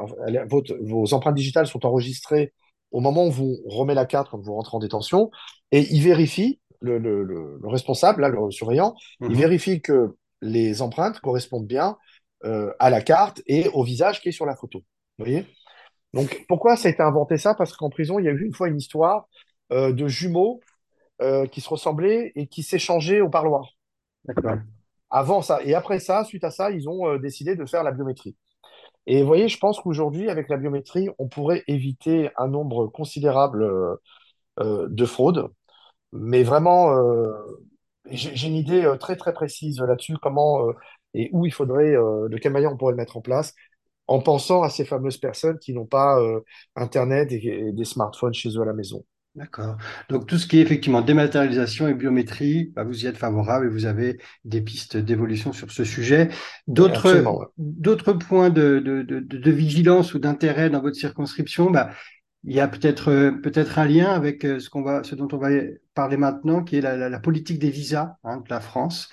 votre- 0.49 0.77
vos 0.83 1.15
empreintes 1.15 1.37
digitales 1.37 1.67
sont 1.67 1.87
enregistrées 1.87 2.53
au 2.93 3.01
moment 3.01 3.27
où 3.27 3.31
vous 3.31 3.57
remet 3.67 3.95
la 3.95 4.07
carte 4.07 4.29
quand 4.31 4.39
vous 4.41 4.55
rentrez 4.55 4.77
en 4.77 4.81
détention, 4.81 5.31
et 5.73 5.87
il 5.95 6.03
vérifie, 6.03 6.61
le, 6.81 6.99
le- 6.99 7.23
le- 7.25 7.59
le 7.63 7.69
responsable, 7.69 8.23
là, 8.23 8.29
le 8.29 8.51
surveillant, 8.51 8.95
il 9.23 9.31
Mhm. 9.31 9.37
vérifie 9.37 9.81
que 9.83 10.17
les 10.43 10.83
empreintes 10.83 11.21
correspondent 11.21 11.67
bien 11.67 11.97
euh, 12.45 12.73
à 12.79 12.91
la 12.91 13.01
carte 13.03 13.43
et 13.47 13.69
au 13.69 13.83
visage 13.83 14.21
qui 14.21 14.29
est 14.29 14.33
sur 14.33 14.47
la 14.47 14.57
photo. 14.57 14.81
Vous 15.19 15.25
voyez? 15.25 15.47
Donc 16.15 16.45
pourquoi 16.49 16.77
ça 16.77 16.89
a 16.89 16.91
été 16.93 17.03
inventé 17.03 17.39
ça? 17.39 17.55
Parce 17.55 17.77
qu'en 17.77 17.91
prison, 17.91 18.19
il 18.19 18.27
y 18.27 18.29
a 18.29 18.33
eu 18.33 18.45
une 18.45 18.55
fois 18.55 18.69
une 18.69 18.79
histoire 18.79 19.29
euh, 19.73 19.93
de 19.93 20.09
jumeaux 20.09 20.61
euh, 21.23 21.47
qui 21.47 21.61
se 21.61 21.69
ressemblaient 21.69 22.33
et 22.37 22.47
qui 22.47 22.63
s'échangeaient 22.63 23.21
au 23.23 23.31
parloir. 23.31 23.71
D'accord. 24.25 24.59
Avant 25.11 25.43
ça. 25.43 25.61
Et 25.65 25.75
après 25.75 26.01
ça, 26.01 26.25
suite 26.25 26.45
à 26.45 26.51
ça, 26.51 26.71
ils 26.71 26.89
ont 26.89 27.09
euh, 27.09 27.19
décidé 27.19 27.57
de 27.57 27.65
faire 27.67 27.83
la 27.85 27.93
biométrie. 27.93 28.37
Et 29.07 29.23
vous 29.23 29.27
voyez, 29.29 29.49
je 29.49 29.59
pense 29.59 29.81
qu'aujourd'hui, 29.81 30.31
avec 30.31 30.49
la 30.49 30.57
biométrie, 30.59 31.11
on 31.19 31.29
pourrait 31.29 31.65
éviter 31.69 32.31
un 32.37 32.49
nombre 32.49 32.89
considérable 32.89 33.63
euh, 33.65 33.97
euh, 34.61 34.89
de 34.91 35.05
fraudes. 35.07 35.49
Mais 36.13 36.43
vraiment, 36.43 36.95
j'ai 38.11 38.49
une 38.49 38.55
idée 38.57 38.91
très 39.01 39.17
très 39.17 39.33
précise 39.35 39.81
là-dessus, 39.81 40.17
comment 40.23 40.69
et 41.15 41.31
où 41.33 41.47
il 41.47 41.53
faudrait, 41.53 41.93
de 41.93 42.39
quelle 42.39 42.53
manière 42.53 42.73
on 42.73 42.77
pourrait 42.77 42.93
le 42.93 42.97
mettre 42.97 43.17
en 43.17 43.21
place, 43.21 43.55
en 44.07 44.21
pensant 44.21 44.63
à 44.63 44.71
ces 44.71 44.85
fameuses 44.85 45.19
personnes 45.19 45.59
qui 45.59 45.75
n'ont 45.75 45.87
pas 45.87 46.19
Internet 46.77 47.33
et, 47.33 47.69
et 47.69 47.73
des 47.73 47.85
smartphones 47.85 48.35
chez 48.35 48.51
eux 48.57 48.63
à 48.63 48.67
la 48.67 48.73
maison. 48.73 49.05
D'accord. 49.37 49.77
Donc 50.09 50.27
tout 50.27 50.39
ce 50.39 50.47
qui 50.47 50.59
est 50.59 50.63
effectivement 50.63 51.03
dématérialisation 51.03 51.89
et 51.89 51.95
biométrie, 51.95 52.73
bah, 52.75 52.85
vous 52.85 53.05
y 53.05 53.07
êtes 53.07 53.19
favorable 53.19 53.67
et 53.67 53.69
vous 53.69 53.85
avez 53.85 54.19
des 54.47 54.63
pistes 54.63 54.97
d'évolution 54.97 55.53
sur 55.53 55.71
ce 55.71 55.85
sujet. 55.85 56.31
Et 56.33 56.33
D'autres 56.73 57.23
d'autres 57.59 58.15
points 58.15 58.49
de, 58.49 58.79
de, 58.79 59.03
de, 59.03 59.21
de 59.21 59.51
vigilance 59.51 60.15
ou 60.15 60.19
d'intérêt 60.19 60.71
dans 60.71 60.81
votre 60.81 60.97
circonscription, 60.97 61.71
bah, 61.71 61.91
il 62.45 62.55
y 62.57 62.61
a 62.61 62.69
peut-être 62.69 63.11
euh, 63.11 63.33
peut-être 63.33 63.79
un 63.79 63.85
lien 63.87 64.11
avec 64.13 64.45
euh, 64.47 64.59
ce 64.59 64.71
qu'on 64.71 64.83
va 64.83 65.03
ce 65.05 65.15
dont 65.15 65.29
on 65.33 65.39
va 65.39 65.51
parler 65.95 66.17
maintenant, 66.17 66.63
qui 66.65 66.77
est 66.77 66.81
la, 66.81 66.97
la, 66.97 67.11
la 67.11 67.21
politique 67.21 67.59
des 67.59 67.71
visas 67.71 68.17
hein, 68.25 68.39
de 68.39 68.49
la 68.49 68.61
France. 68.61 69.11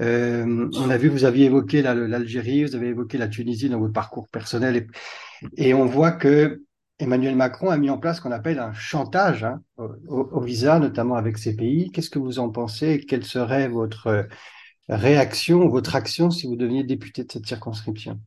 Euh, 0.00 0.68
on 0.74 0.88
a 0.90 0.96
vu, 0.96 1.08
vous 1.08 1.24
aviez 1.24 1.46
évoqué 1.46 1.82
la- 1.82 1.94
l'Algérie, 1.94 2.64
vous 2.64 2.76
avez 2.76 2.88
évoqué 2.88 3.18
la 3.18 3.28
Tunisie 3.28 3.68
dans 3.68 3.78
votre 3.80 3.92
parcours 3.94 4.28
personnel 4.28 4.76
et 4.76 4.86
et 5.56 5.74
on 5.74 5.84
voit 5.86 6.12
que 6.12 6.62
Emmanuel 6.98 7.36
Macron 7.36 7.70
a 7.70 7.76
mis 7.76 7.90
en 7.90 7.98
place 7.98 8.18
ce 8.18 8.22
qu'on 8.22 8.32
appelle 8.32 8.58
un 8.58 8.72
chantage 8.72 9.44
hein, 9.44 9.62
au, 10.08 10.40
visa, 10.40 10.78
notamment 10.78 11.16
avec 11.16 11.38
ces 11.38 11.54
pays. 11.56 11.90
Qu'est-ce 11.90 12.10
que 12.10 12.18
vous 12.18 12.38
en 12.38 12.50
pensez? 12.50 13.00
Quelle 13.06 13.24
serait 13.24 13.68
votre 13.68 14.28
réaction, 14.88 15.68
votre 15.68 15.96
action 15.96 16.30
si 16.30 16.46
vous 16.46 16.56
deveniez 16.56 16.84
député 16.84 17.24
de 17.24 17.32
cette 17.32 17.46
circonscription? 17.46 18.20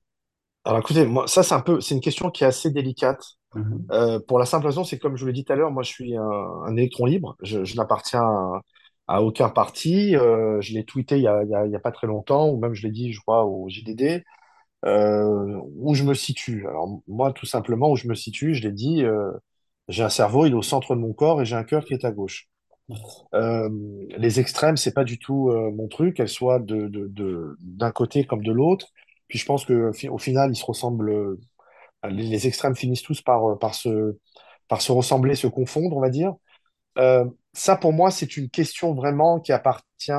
Alors 0.66 0.80
écoutez, 0.80 1.06
moi, 1.06 1.28
ça 1.28 1.44
c'est 1.44 1.54
un 1.56 1.62
peu, 1.62 1.82
c'est 1.82 1.96
une 1.96 2.02
question 2.02 2.30
qui 2.32 2.44
est 2.44 2.48
assez 2.48 2.70
délicate. 2.72 3.24
Mhm, 3.54 3.90
Euh, 3.92 4.20
pour 4.28 4.40
la 4.40 4.46
simple 4.46 4.68
raison, 4.68 4.84
c'est 4.84 5.00
comme 5.00 5.16
je 5.18 5.22
vous 5.22 5.28
l'ai 5.28 5.34
dit 5.34 5.46
tout 5.46 5.54
à 5.54 5.56
l'heure, 5.56 5.72
moi 5.72 5.84
je 5.84 5.90
suis 5.92 6.16
un, 6.18 6.24
un 6.24 6.76
électron 6.78 7.06
libre, 7.06 7.36
je, 7.42 7.66
je 7.66 7.76
n'appartiens 7.76 8.22
à, 8.24 8.62
à 9.08 9.22
aucun 9.24 9.50
parti. 9.50 10.16
Euh, 10.16 10.62
je 10.62 10.74
l'ai 10.74 10.86
tweeté 10.86 11.18
il 11.18 11.24
y 11.24 11.28
a, 11.28 11.40
a 11.40 11.80
pas 11.80 11.92
très 11.92 12.08
longtemps, 12.08 12.50
ou 12.50 12.60
même 12.60 12.74
je 12.76 12.84
l'ai 12.88 12.92
dit, 12.94 13.14
je 13.14 13.22
crois, 13.22 13.46
au 13.46 13.70
JDD, 13.70 14.24
euh, 14.86 15.60
où 15.78 15.94
je 15.96 16.04
me 16.04 16.14
situe. 16.14 16.68
Alors 16.68 17.02
moi, 17.08 17.34
tout 17.34 17.46
simplement, 17.46 17.92
où 17.92 17.96
je 17.96 18.08
me 18.08 18.16
situe, 18.16 18.56
je 18.56 18.64
l'ai 18.64 18.72
dit, 18.74 19.04
euh, 19.04 19.32
j'ai 19.88 20.04
un 20.04 20.10
cerveau, 20.10 20.46
il 20.46 20.52
est 20.54 20.56
au 20.56 20.62
centre 20.62 20.96
de 20.96 21.02
mon 21.02 21.14
corps 21.14 21.42
et 21.42 21.46
j'ai 21.46 21.56
un 21.56 21.64
cœur 21.64 21.86
qui 21.86 21.94
est 21.94 22.06
à 22.06 22.12
gauche. 22.12 22.48
Euh, 23.36 23.70
les 24.18 24.40
extrêmes, 24.40 24.78
c'est 24.78 24.94
pas 24.94 25.04
du 25.04 25.20
tout 25.20 25.50
euh, 25.50 25.72
mon 25.72 25.88
truc, 25.88 26.16
qu'elles 26.18 26.30
soient 26.30 26.60
de, 26.60 26.88
de, 26.88 27.08
de, 27.08 27.58
d'un 27.62 27.92
côté 27.92 28.26
comme 28.26 28.44
de 28.44 28.52
l'autre. 28.52 28.88
Puis 29.28 29.40
je 29.40 29.46
pense 29.46 29.66
que 29.66 29.92
au 30.10 30.18
final, 30.18 30.52
ils 30.52 30.56
se 30.56 30.66
ressemblent. 30.66 31.10
euh, 31.12 31.40
les, 32.10 32.24
les 32.24 32.48
extrêmes 32.48 32.76
finissent 32.76 33.04
tous 33.04 33.22
par, 33.22 33.52
euh, 33.52 33.56
par 33.58 33.76
se, 33.76 34.18
par 34.68 34.82
se 34.82 34.92
ressembler, 34.92 35.36
se 35.36 35.48
confondre, 35.48 35.98
on 35.98 36.02
va 36.02 36.10
dire. 36.10 36.34
Ça, 37.54 37.76
pour 37.76 37.94
moi, 37.94 38.12
c'est 38.12 38.38
une 38.38 38.50
question 38.50 38.94
vraiment 38.94 39.40
qui 39.40 39.52
appartient 39.52 40.12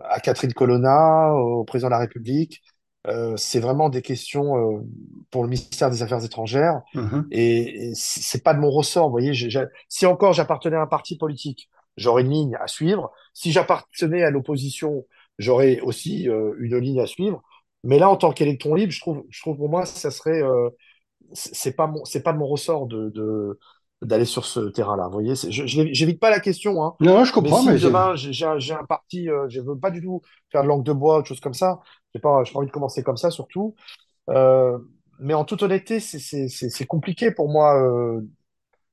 à 0.00 0.20
Catherine 0.20 0.52
Colonna, 0.52 1.32
au 1.34 1.64
président 1.64 1.88
de 1.88 1.92
la 1.92 1.98
République. 1.98 2.62
Euh, 3.06 3.36
c'est 3.36 3.60
vraiment 3.60 3.88
des 3.90 4.02
questions 4.02 4.78
euh, 4.78 4.82
pour 5.30 5.42
le 5.42 5.48
ministère 5.48 5.90
des 5.90 6.02
Affaires 6.02 6.24
étrangères. 6.24 6.80
mhm, 6.94 7.30
Et, 7.30 7.88
et 7.90 7.92
c'est 7.94 8.42
pas 8.42 8.54
de 8.54 8.60
mon 8.60 8.70
ressort, 8.70 9.06
vous 9.06 9.12
voyez. 9.12 9.34
j'ai- 9.34 9.50
j'ai- 9.50 9.66
si 9.88 10.06
encore 10.06 10.32
j'appartenais 10.32 10.76
à 10.76 10.82
un 10.82 10.86
parti 10.86 11.16
politique, 11.18 11.68
j'aurais 11.96 12.22
une 12.22 12.30
ligne 12.30 12.56
à 12.60 12.66
suivre. 12.68 13.12
Si 13.34 13.52
j'appartenais 13.52 14.22
à 14.22 14.30
l'opposition, 14.30 15.04
j'aurais 15.38 15.80
aussi 15.80 16.28
euh, 16.28 16.54
une 16.60 16.76
ligne 16.78 17.00
à 17.00 17.06
suivre. 17.06 17.42
Mais 17.82 17.98
là, 17.98 18.08
en 18.08 18.16
tant 18.16 18.32
qu'électron 18.32 18.74
libre, 18.74 18.92
je 18.92 19.00
trouve, 19.00 19.24
je 19.30 19.40
trouve 19.40 19.56
pour 19.56 19.68
moi, 19.68 19.84
ça 19.86 20.10
serait, 20.10 20.42
euh, 20.42 20.70
c'est 21.32 21.54
c'est 21.54 21.72
pas 21.76 21.86
mon, 21.86 22.04
c'est 22.04 22.22
pas 22.22 22.32
de 22.32 22.38
mon 22.38 22.46
ressort 22.46 22.86
de, 22.86 23.10
de- 23.10 23.58
d'aller 24.04 24.24
sur 24.24 24.44
ce 24.44 24.60
terrain-là. 24.70 25.06
Vous 25.06 25.12
voyez, 25.12 25.34
j'évite 25.34 26.20
pas 26.20 26.30
la 26.30 26.40
question, 26.40 26.84
hein. 26.84 26.94
Non, 27.00 27.24
je 27.24 27.32
Mais 27.32 27.32
comprends, 27.32 27.62
si 27.62 27.68
mais 27.68 27.78
c'est... 27.78 27.84
demain 27.84 28.14
j'ai 28.14 28.44
un, 28.46 28.84
parti, 28.88 29.28
euh, 29.28 29.48
je 29.48 29.60
veux 29.60 29.78
pas 29.78 29.90
du 29.90 30.00
tout 30.00 30.22
faire 30.52 30.62
de 30.62 30.68
langue 30.68 30.84
de 30.84 30.92
bois, 30.92 31.18
autre 31.18 31.28
chose 31.28 31.40
comme 31.40 31.54
ça. 31.54 31.80
J'ai 32.14 32.20
pas, 32.20 32.42
pas 32.44 32.58
envie 32.58 32.66
de 32.68 32.72
commencer 32.72 33.02
comme 33.02 33.16
ça, 33.16 33.30
surtout. 33.30 33.74
Euh, 34.30 34.78
mais 35.20 35.34
en 35.34 35.44
toute 35.44 35.62
honnêteté, 35.62 36.00
c'est 36.00 36.86
compliqué 36.86 37.30
pour 37.30 37.48
moi 37.48 37.80
euh, 37.82 38.20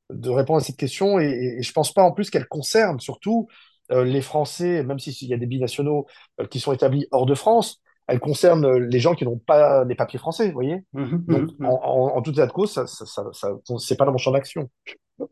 de 0.10 0.30
répondre 0.30 0.60
à 0.60 0.64
cette 0.64 0.78
question 0.78 1.20
et, 1.20 1.26
et, 1.26 1.60
et 1.60 1.64
je 1.64 1.72
pense 1.74 1.94
pas 1.94 2.04
en 2.04 2.12
plus 2.12 2.30
qu'elle 2.30 2.48
concerne 2.48 3.00
surtout 3.00 3.48
euh, 3.92 4.04
les 4.04 4.22
Français, 4.22 4.84
même 4.84 5.00
s'il 5.00 5.28
y 5.28 5.34
a 5.34 5.38
des 5.38 5.46
binationaux 5.46 6.06
qui 6.50 6.60
sont 6.60 6.74
établis 6.74 7.08
hors 7.12 7.26
de 7.26 7.36
France, 7.36 7.82
elle 8.12 8.20
concerne 8.20 8.66
euh, 8.66 8.80
les 8.80 9.00
gens 9.00 9.16
qui 9.16 9.26
n'ont 9.26 9.38
pas 9.40 9.86
les 9.86 9.96
papiers 9.96 10.20
français, 10.20 10.48
vous 10.48 10.54
voyez? 10.54 10.84
Mhm, 10.94 11.24
Donc, 11.28 11.50
mhm, 11.60 11.66
en, 11.66 11.74
mhm. 11.74 11.80
en, 11.84 12.18
en 12.18 12.22
tout 12.22 12.32
état 12.32 12.48
de 12.48 12.52
cause, 12.52 12.72
ça, 12.72 12.88
ça, 12.88 13.06
ça, 13.06 13.24
ça- 13.34 13.52
c'est 13.80 13.98
pas 13.98 14.06
dans 14.06 14.12
mon 14.12 14.18
champ 14.18 14.32
d'action. 14.32 14.70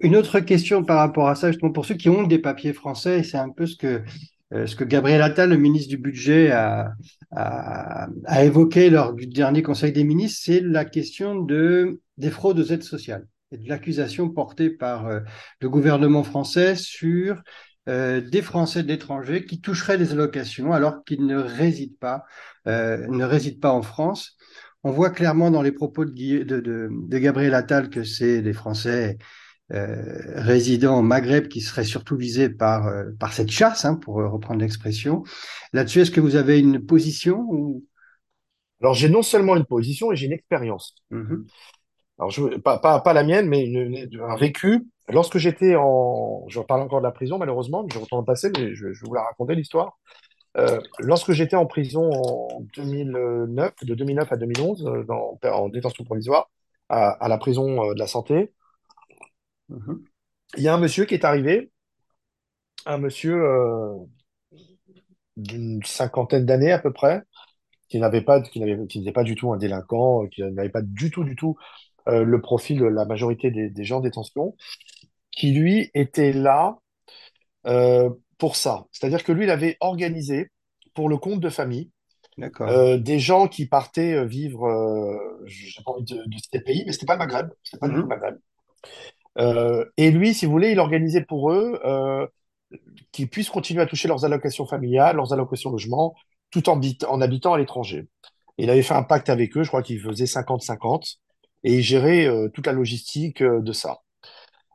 Une 0.02 0.16
autre 0.16 0.40
question 0.40 0.84
par 0.84 0.98
rapport 1.00 1.28
à 1.30 1.36
ça, 1.36 1.52
justement, 1.52 1.72
pour 1.72 1.86
ceux 1.86 1.96
qui 1.96 2.10
ont 2.10 2.24
des 2.24 2.40
papiers 2.40 2.74
français, 2.74 3.24
c'est 3.24 3.38
un 3.38 3.50
peu 3.50 3.66
ce 3.66 3.76
que, 3.76 4.04
euh, 4.54 4.68
ce 4.68 4.76
que 4.76 4.84
Gabriel 4.84 5.22
Attal, 5.22 5.50
le 5.50 5.58
ministre 5.58 5.90
du 5.90 5.98
Budget, 5.98 6.52
a, 6.52 6.92
a, 7.32 8.08
a 8.26 8.44
évoqué 8.46 8.90
lors 8.90 9.14
du 9.14 9.28
dernier 9.28 9.64
Conseil 9.64 9.92
des 9.92 10.04
ministres, 10.04 10.42
c'est 10.46 10.62
la 10.62 10.86
question 10.86 11.36
de, 11.42 12.02
des 12.18 12.30
fraudes 12.30 12.60
aux 12.60 12.66
aides 12.66 12.84
sociales 12.84 13.26
et 13.52 13.58
de 13.58 13.68
l'accusation 13.68 14.30
portée 14.30 14.70
par 14.70 15.08
euh, 15.08 15.22
le 15.62 15.70
gouvernement 15.70 16.24
français 16.24 16.76
sur 16.76 17.42
euh, 17.90 18.22
des 18.22 18.42
Français 18.42 18.84
de 18.84 18.88
l'étranger 18.88 19.46
qui 19.46 19.60
toucheraient 19.60 19.98
des 19.98 20.14
allocations 20.14 20.72
alors 20.72 21.04
qu'ils 21.04 21.26
ne 21.26 21.38
résident 21.38 21.98
pas, 22.00 22.24
euh, 22.68 23.06
ne 23.08 23.26
résident 23.26 23.60
pas 23.60 23.74
en 23.74 23.82
France. 23.82 24.38
On 24.84 24.92
voit 24.92 25.10
clairement 25.10 25.52
dans 25.52 25.62
les 25.62 25.74
propos 25.74 26.06
de, 26.06 26.12
Guy- 26.12 26.46
de, 26.46 26.62
de, 26.62 26.90
de 26.90 27.18
Gabriel 27.18 27.54
Attal 27.54 27.90
que 27.90 28.06
c'est 28.06 28.42
des 28.42 28.54
Français 28.54 29.18
résidents 29.72 30.98
au 30.98 31.04
Maghreb 31.04 31.48
qui 31.48 31.62
seraient 31.62 31.84
surtout 31.84 32.18
visés 32.18 32.50
par, 32.50 32.92
par 33.20 33.34
cette 33.34 33.52
chasse, 33.52 33.86
hein, 33.86 33.94
pour 33.94 34.16
reprendre 34.16 34.62
l'expression. 34.62 35.22
Là-dessus, 35.74 36.00
est-ce 36.02 36.10
que 36.10 36.22
vous 36.22 36.36
avez 36.36 36.60
une 36.60 36.84
position 36.84 37.46
ou... 37.48 37.86
Alors, 38.82 38.96
j'ai 38.96 39.10
non 39.10 39.22
seulement 39.22 39.56
une 39.56 39.66
position, 39.66 40.12
et 40.12 40.16
j'ai 40.16 40.26
une 40.26 40.34
expérience. 40.34 40.96
Mhm. 41.12 41.46
Alors, 42.18 42.32
je, 42.32 42.58
pas, 42.58 42.80
pas, 42.80 43.00
pas 43.02 43.14
la 43.14 43.24
mienne, 43.24 43.48
mais 43.48 43.66
une, 43.66 44.10
un 44.24 44.36
vécu. 44.38 44.88
Lorsque 45.10 45.38
j'étais 45.38 45.76
en... 45.76 46.46
Je 46.50 46.60
parle 46.62 46.82
encore 46.82 47.00
de 47.00 47.06
la 47.06 47.12
prison, 47.12 47.38
malheureusement, 47.38 47.84
mais 47.84 47.90
je 47.94 48.00
retourne 48.00 48.26
passer, 48.26 48.50
mais 48.58 48.76
je, 48.76 48.94
je 48.94 49.02
vais 49.02 49.08
vous 49.08 49.14
la 49.16 49.24
raconter, 49.24 49.56
l'histoire. 49.56 49.98
Euh, 50.58 50.82
lorsque 51.00 51.34
j'étais 51.34 51.56
en 51.58 51.66
prison 51.68 52.12
en 52.12 52.62
2009, 52.76 53.74
de 53.84 53.96
2009 53.96 54.32
à 54.32 54.38
2011, 54.38 54.88
euh, 54.88 55.04
dans, 55.06 55.40
en 55.44 55.70
détention 55.70 56.04
provisoire, 56.06 56.50
à, 56.90 57.12
à 57.12 57.28
la 57.30 57.38
prison 57.38 57.84
euh, 57.92 57.94
de 57.96 58.00
la 58.00 58.08
santé, 58.08 58.54
Mhm. 59.70 60.10
il 60.58 60.64
y 60.64 60.68
a 60.68 60.76
un 60.76 60.78
monsieur 60.80 61.06
qui 61.06 61.16
est 61.16 61.26
arrivé, 61.26 61.72
un 62.86 62.98
monsieur 62.98 63.36
euh, 63.42 63.96
d'une 65.38 65.82
cinquantaine 65.84 66.46
d'années 66.46 66.72
à 66.72 66.80
peu 66.80 66.92
près, 66.92 67.24
qui 67.90 68.00
n'avait 68.00 68.22
pas, 68.22 68.42
qui 68.42 68.60
n'était 68.62 69.14
pas 69.14 69.24
du 69.24 69.36
tout 69.36 69.54
un 69.54 69.58
délinquant, 69.58 70.28
qui 70.28 70.44
n'avait 70.44 70.70
pas 70.70 70.82
du 70.82 71.12
tout, 71.12 71.24
du 71.24 71.36
tout 71.36 71.58
euh, 72.10 72.24
le 72.24 72.42
profil 72.42 72.80
de 72.80 72.86
la 72.86 73.06
majorité 73.06 73.52
des, 73.52 73.70
des 73.70 73.86
gens 73.86 74.00
en 74.00 74.02
détention, 74.02 74.56
qui 75.40 75.54
lui 75.54 75.92
était 75.96 76.34
là 76.34 76.80
euh, 77.68 78.10
pour 78.38 78.56
ça. 78.56 78.86
C'est-à-dire 78.92 79.24
que 79.24 79.32
lui, 79.32 79.46
il 79.46 79.50
avait 79.52 79.78
organisé 79.82 80.52
pour 80.94 81.10
le 81.10 81.18
compte 81.18 81.40
de 81.42 81.50
famille 81.50 81.92
D'accord. 82.38 82.70
euh, 82.70 82.98
des 83.00 83.20
gens 83.20 83.48
qui 83.48 83.68
partaient 83.68 84.14
euh, 84.14 84.26
vivre, 84.26 84.68
euh, 84.68 85.18
je 85.46 85.66
n'ai 85.68 85.86
pas 85.86 85.92
envie 85.92 86.06
de, 86.06 86.18
de 86.26 86.38
citer 86.38 86.60
le 86.60 86.64
pays, 86.66 86.84
mais 86.86 86.94
c'était 86.94 87.08
pas 87.08 87.16
le 87.16 87.20
Maghreb, 87.20 87.50
c'était 87.64 87.80
pas 87.80 87.90
du 87.90 87.98
tout 87.98 88.06
le 88.06 88.08
Mhm. 88.08 88.16
Maghreb. 88.16 88.38
Euh, 89.38 89.86
et 89.98 90.12
lui, 90.12 90.34
si 90.34 90.46
vous 90.46 90.52
voulez, 90.52 90.72
il 90.72 90.80
organisait 90.80 91.24
pour 91.24 91.52
eux 91.52 91.80
euh, 91.86 92.28
qu'ils 93.12 93.30
puissent 93.30 93.50
continuer 93.50 93.82
à 93.82 93.86
toucher 93.86 94.08
leurs 94.08 94.26
allocations 94.26 94.66
familiales, 94.66 95.16
leurs 95.18 95.34
allocations 95.34 95.72
logement, 95.72 96.16
tout 96.52 96.70
en, 96.70 96.78
habit- 96.80 97.06
en 97.08 97.22
habitant 97.22 97.54
à 97.54 97.58
l'étranger. 97.58 98.08
Et 98.58 98.64
il 98.66 98.70
avait 98.70 98.84
fait 98.84 98.96
un 98.96 99.04
pacte 99.04 99.30
avec 99.30 99.56
eux, 99.58 99.64
je 99.64 99.70
crois 99.70 99.84
qu'il 99.84 100.02
faisait 100.02 100.26
50-50, 100.28 101.20
et 101.64 101.76
il 101.76 101.82
gérait 101.84 102.28
euh, 102.28 102.50
toute 102.50 102.68
la 102.68 102.74
logistique 102.74 103.42
euh, 103.42 103.62
de 103.62 103.74
ça. 103.74 104.00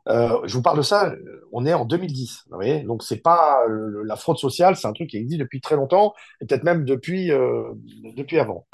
Euh, 0.07 0.39
je 0.45 0.53
vous 0.53 0.61
parle 0.61 0.77
de 0.77 0.83
ça, 0.83 1.09
euh, 1.09 1.47
on 1.51 1.65
est 1.65 1.73
en 1.73 1.85
2010, 1.85 2.43
vous 2.49 2.55
voyez, 2.55 2.83
donc 2.83 3.01
c'est 3.01 3.21
pas 3.21 3.65
euh, 3.67 4.03
la 4.05 4.15
fraude 4.15 4.37
sociale, 4.37 4.75
c'est 4.75 4.87
un 4.87 4.93
truc 4.93 5.09
qui 5.09 5.17
existe 5.17 5.39
depuis 5.39 5.61
très 5.61 5.75
longtemps, 5.75 6.13
et 6.41 6.45
peut-être 6.45 6.63
même 6.63 6.85
depuis, 6.85 7.29
depuis 8.15 8.39
avant. 8.39 8.67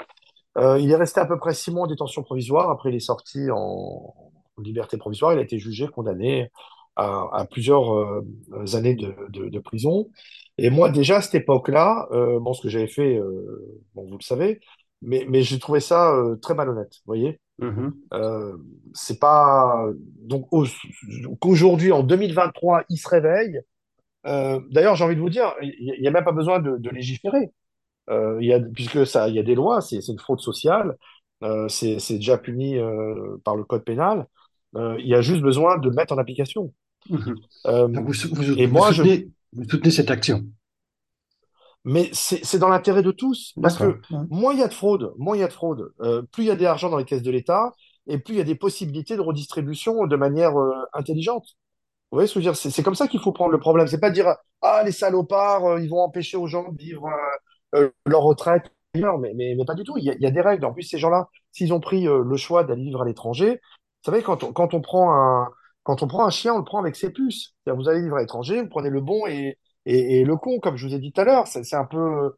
Il 0.56 0.90
est 0.90 0.96
resté 0.96 1.20
à 1.20 1.26
peu 1.26 1.38
près 1.38 1.54
six 1.54 1.70
mois 1.70 1.84
en 1.84 1.86
détention 1.86 2.22
provisoire. 2.22 2.70
Après, 2.70 2.90
il 2.90 2.96
est 2.96 3.00
sorti 3.00 3.50
en, 3.50 4.14
liberté 4.62 4.98
provisoire. 4.98 5.32
Il 5.32 5.38
a 5.38 5.42
été 5.42 5.58
jugé, 5.58 5.88
condamné 5.88 6.50
à, 6.96 7.46
plusieurs 7.50 8.22
années 8.74 8.94
de, 8.94 9.14
de- 9.30 9.58
prison. 9.60 10.10
Et 10.58 10.68
moi, 10.68 10.90
déjà 10.90 11.16
à 11.16 11.20
cette 11.22 11.36
époque-là, 11.36 12.06
bon, 12.40 12.52
ce 12.52 12.60
que 12.60 12.68
j'avais 12.68 12.86
fait, 12.86 13.18
bon, 13.94 14.06
vous 14.06 14.18
le 14.18 14.22
savez, 14.22 14.60
mais, 15.02 15.26
mais 15.28 15.42
j'ai 15.42 15.58
trouvé 15.58 15.80
ça 15.80 16.14
euh, 16.14 16.36
très 16.36 16.54
malhonnête. 16.54 16.92
Vous 16.94 17.02
voyez, 17.06 17.40
Mhm. 17.58 17.92
euh, 18.14 18.56
c'est 18.94 19.20
pas 19.20 19.86
donc 20.22 20.48
au- 20.52 20.66
donc 21.22 21.44
aujourd'hui 21.46 21.92
en 21.92 22.02
2023, 22.02 22.84
il 22.88 22.98
se 22.98 23.08
réveille. 23.08 23.60
Euh, 24.26 24.60
d'ailleurs, 24.70 24.96
j'ai 24.96 25.04
envie 25.04 25.16
de 25.16 25.20
vous 25.20 25.30
dire, 25.30 25.54
il 25.62 25.98
n'y 26.00 26.08
a 26.08 26.10
même 26.10 26.24
pas 26.24 26.32
besoin 26.32 26.60
de, 26.60 26.76
de 26.78 26.90
légiférer. 26.90 27.50
Euh, 28.10 28.38
il 28.40 28.48
y 28.48 28.52
a, 28.52 28.60
puisque 28.60 29.06
ça, 29.06 29.28
il 29.28 29.34
y 29.36 29.38
a 29.38 29.42
des 29.44 29.54
lois, 29.54 29.80
c'est 29.80 30.00
c'est 30.00 30.12
une 30.12 30.18
fraude 30.18 30.40
sociale, 30.40 30.96
euh, 31.44 31.68
c'est 31.68 31.98
c'est 32.00 32.16
déjà 32.16 32.38
puni 32.38 32.78
euh, 32.78 33.36
par 33.44 33.56
le 33.56 33.64
code 33.64 33.84
pénal. 33.84 34.26
Euh, 34.76 34.96
il 35.00 35.06
y 35.08 35.14
a 35.14 35.22
juste 35.22 35.42
besoin 35.42 35.78
de 35.78 35.88
le 35.88 35.94
mettre 35.94 36.12
en 36.14 36.18
application. 36.18 36.72
Vous, 38.04 38.14
sou- 38.14 38.34
vous, 38.34 38.42
et 38.58 38.66
vous 38.66 38.72
moi, 38.72 38.92
je, 38.92 39.02
vous 39.52 39.64
soutenez 39.68 39.90
cette 39.90 40.10
action? 40.10 40.44
Mais 41.84 42.10
c'est 42.12 42.58
dans 42.58 42.68
l'intérêt 42.68 43.02
de 43.02 43.10
tous, 43.10 43.54
parce 43.60 43.76
que 43.76 44.00
moins 44.30 44.52
il 44.52 44.60
y 44.60 44.62
a 44.62 44.68
de 44.68 44.74
fraude, 44.74 45.12
moins 45.18 45.36
il 45.36 45.40
y 45.40 45.42
a 45.42 45.48
de 45.48 45.52
fraude, 45.52 45.92
euh, 46.00 46.22
plus 46.22 46.44
il 46.44 46.46
y 46.46 46.50
a 46.50 46.56
d'argent 46.56 46.90
dans 46.90 46.96
les 46.96 47.04
caisses 47.04 47.22
de 47.22 47.30
l'État, 47.30 47.72
et 48.06 48.18
plus 48.18 48.34
il 48.34 48.38
y 48.38 48.40
a 48.40 48.44
des 48.44 48.54
possibilités 48.54 49.16
de 49.16 49.20
redistribution 49.20 50.06
de 50.06 50.16
manière 50.16 50.56
euh, 50.58 50.72
intelligente. 50.92 51.44
Vous 52.10 52.16
voyez 52.16 52.28
ce 52.28 52.34
que 52.34 52.40
je 52.40 52.48
veux 52.48 52.52
dire? 52.52 52.70
C'est 52.70 52.82
comme 52.82 52.94
ça 52.94 53.08
qu'il 53.08 53.20
faut 53.20 53.32
prendre 53.32 53.52
le 53.52 53.58
problème. 53.58 53.86
C'est 53.86 53.98
pas 53.98 54.10
dire, 54.10 54.34
ah, 54.60 54.82
les 54.84 54.92
salopards, 54.92 55.64
euh, 55.64 55.80
ils 55.80 55.88
vont 55.88 56.00
empêcher 56.00 56.36
aux 56.36 56.46
gens 56.46 56.70
de 56.70 56.78
vivre 56.78 57.08
leur 58.04 58.22
retraite. 58.22 58.70
Mais, 58.94 59.02
mais, 59.34 59.54
mais 59.56 59.64
pas 59.64 59.74
du 59.74 59.82
tout. 59.82 59.96
Il 59.96 60.04
y 60.04 60.10
a, 60.10 60.14
il 60.14 60.20
y 60.20 60.26
a 60.26 60.30
des 60.30 60.42
règles. 60.42 60.66
En 60.66 60.74
plus, 60.74 60.82
ces 60.82 60.98
gens-là, 60.98 61.28
s'ils 61.52 61.72
ont 61.72 61.80
pris 61.80 62.04
le 62.04 62.36
choix 62.36 62.64
d'aller 62.64 62.82
vivre 62.82 63.00
à 63.00 63.06
l'étranger, 63.06 63.60
vous 64.04 64.10
savez, 64.10 64.22
quand 64.22 64.44
on, 64.44 64.52
quand 64.52 64.74
on 64.74 64.82
prend 64.82 65.14
un, 65.14 65.48
quand 65.84 66.02
on 66.02 66.06
prend 66.06 66.26
un 66.26 66.30
chien, 66.30 66.54
on 66.54 66.58
le 66.58 66.64
prend 66.64 66.80
avec 66.80 66.96
ses 66.96 67.10
puces. 67.10 67.54
Vous 67.66 67.88
allez 67.88 68.02
vivre 68.02 68.16
à 68.16 68.20
l'étranger, 68.20 68.60
vous 68.60 68.68
prenez 68.68 68.90
le 68.90 69.00
bon 69.00 69.26
et, 69.26 69.56
et, 69.86 70.24
le 70.24 70.36
con, 70.36 70.58
comme 70.60 70.76
je 70.76 70.86
vous 70.86 70.94
ai 70.94 70.98
dit 70.98 71.12
tout 71.12 71.20
à 71.20 71.24
l'heure. 71.24 71.46
C'est 71.46 71.74
un 71.74 71.84
peu, 71.84 72.32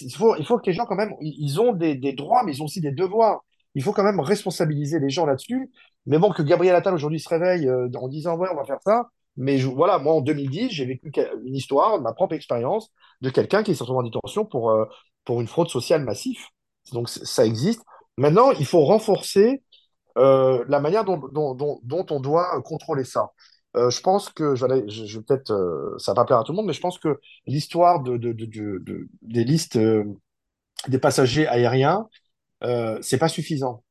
il 0.00 0.14
faut, 0.14 0.58
que 0.58 0.66
les 0.66 0.72
gens, 0.72 0.86
quand 0.86 0.96
même, 0.96 1.14
ils 1.20 1.60
ont 1.60 1.72
des, 1.72 1.96
droits, 2.12 2.42
mais 2.44 2.52
ils 2.52 2.62
ont 2.62 2.66
aussi 2.66 2.80
des 2.80 2.92
devoirs. 2.92 3.44
Il 3.74 3.82
faut 3.82 3.92
quand 3.92 4.04
même 4.04 4.20
responsabiliser 4.20 4.98
les 4.98 5.10
gens 5.10 5.26
là-dessus. 5.26 5.70
Mais 6.06 6.18
bon, 6.18 6.30
que 6.32 6.42
Gabriel 6.42 6.74
Attal 6.74 6.94
aujourd'hui 6.94 7.20
se 7.20 7.28
réveille 7.28 7.68
euh, 7.68 7.88
en 7.94 8.08
disant, 8.08 8.36
ouais, 8.36 8.48
on 8.50 8.56
va 8.56 8.64
faire 8.64 8.80
ça. 8.82 9.08
Mais 9.36 9.58
voilà, 9.58 9.98
moi 9.98 10.14
en 10.14 10.20
2010, 10.20 10.70
j'ai 10.70 10.84
vécu 10.84 11.12
une 11.44 11.54
histoire, 11.54 12.00
ma 12.00 12.12
propre 12.12 12.34
expérience, 12.34 12.90
de 13.20 13.30
quelqu'un 13.30 13.62
qui 13.62 13.70
est 13.70 13.78
retrouvé 13.78 14.00
en 14.00 14.02
détention 14.02 14.44
pour, 14.44 14.70
euh, 14.70 14.84
pour 15.24 15.40
une 15.40 15.46
fraude 15.46 15.68
sociale 15.68 16.02
massive. 16.02 16.40
Donc 16.92 17.08
ça 17.08 17.46
existe. 17.46 17.82
Maintenant, 18.16 18.50
il 18.52 18.66
faut 18.66 18.80
renforcer 18.84 19.62
euh, 20.16 20.64
la 20.68 20.80
manière 20.80 21.04
dont 21.04 21.20
on 22.10 22.20
doit 22.20 22.60
contrôler 22.62 23.04
ça. 23.04 23.30
Euh, 23.76 23.90
je 23.90 24.00
pense 24.00 24.30
que, 24.30 24.54
je, 24.54 24.66
je, 24.88 25.18
peut-être, 25.20 25.50
euh, 25.52 25.96
ça 25.98 26.12
va 26.12 26.16
pas 26.16 26.24
plaire 26.24 26.38
à 26.38 26.44
tout 26.44 26.52
le 26.52 26.56
monde, 26.56 26.66
mais 26.66 26.72
je 26.72 26.80
pense 26.80 26.98
que 26.98 27.20
l'histoire 27.46 28.02
de, 28.02 28.16
de, 28.16 28.32
de, 28.32 28.46
de- 28.46 28.78
de- 28.78 29.08
des 29.22 29.44
listes 29.44 29.76
euh, 29.76 30.04
des 30.88 30.98
passagers 30.98 31.46
aériens, 31.46 32.08
c'est 33.02 33.18
pas 33.18 33.28
suffisant. 33.28 33.84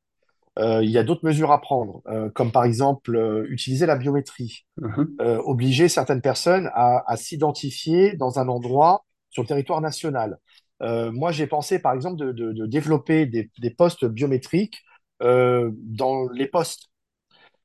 Il 0.59 0.89
y 0.89 0.97
a 0.97 1.03
d'autres 1.03 1.25
mesures 1.25 1.51
à 1.51 1.61
prendre, 1.61 2.01
comme 2.35 2.51
par 2.51 2.65
exemple 2.65 3.45
utiliser 3.49 3.85
la 3.85 3.95
biométrie 3.97 4.65
Mhm. 4.77 5.17
obliger 5.19 5.89
certaines 5.89 6.21
personnes 6.21 6.69
à, 6.73 7.03
à 7.11 7.17
s'identifier 7.17 8.15
dans 8.15 8.39
un 8.39 8.47
endroit 8.49 9.05
sur 9.31 9.43
le 9.43 9.47
territoire 9.47 9.81
national. 9.81 10.39
Moi, 10.81 11.31
j'ai 11.31 11.47
pensé, 11.47 11.79
par 11.79 11.93
exemple, 11.93 12.17
de, 12.33 12.65
développer 12.67 13.25
des, 13.27 13.51
des 13.59 13.71
postes 13.71 14.05
biométriques 14.05 14.83
dans 15.21 16.29
les 16.33 16.47
postes. 16.47 16.89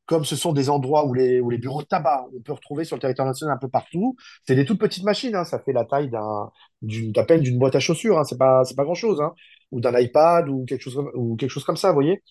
Comme 0.07 0.25
ce 0.25 0.37
sont 0.37 0.53
des 0.53 0.69
endroits 0.69 1.07
où 1.07 1.15
les, 1.15 1.41
où 1.41 1.49
les 1.49 1.59
bureaux 1.59 1.83
de 1.83 1.87
tabac, 1.87 2.27
on 2.37 2.41
peut 2.41 2.53
retrouver 2.53 2.85
sur 2.85 2.97
le 2.97 3.01
territoire 3.01 3.27
national 3.27 3.55
un 3.55 3.59
peu 3.59 3.69
partout. 3.69 4.17
C'est 4.47 4.57
des 4.57 4.65
toutes 4.65 4.81
petites 4.81 5.05
machines, 5.05 5.35
hein, 5.35 5.45
ça 5.45 5.61
fait 5.61 5.73
la 5.73 5.85
taille 5.85 6.11
d'un, 6.11 6.51
d'une, 6.83 7.13
à 7.17 7.25
peine 7.25 7.41
d'une 7.41 7.59
boîte 7.59 7.77
à 7.77 7.81
chaussures, 7.81 8.19
hein, 8.19 8.25
c'est 8.25 8.39
pas, 8.39 8.63
pas 8.77 8.85
grand-chose, 8.85 9.21
hein, 9.21 9.33
ou 9.71 9.81
d'un 9.81 9.97
iPad 9.99 10.49
ou 10.49 10.65
quelque 10.65 10.83
chose, 10.83 10.99
ou 11.15 11.37
quelque 11.37 11.51
chose 11.51 11.65
comme 11.65 11.77
ça, 11.77 11.89
vous 11.89 11.95
voyez. 11.95 12.23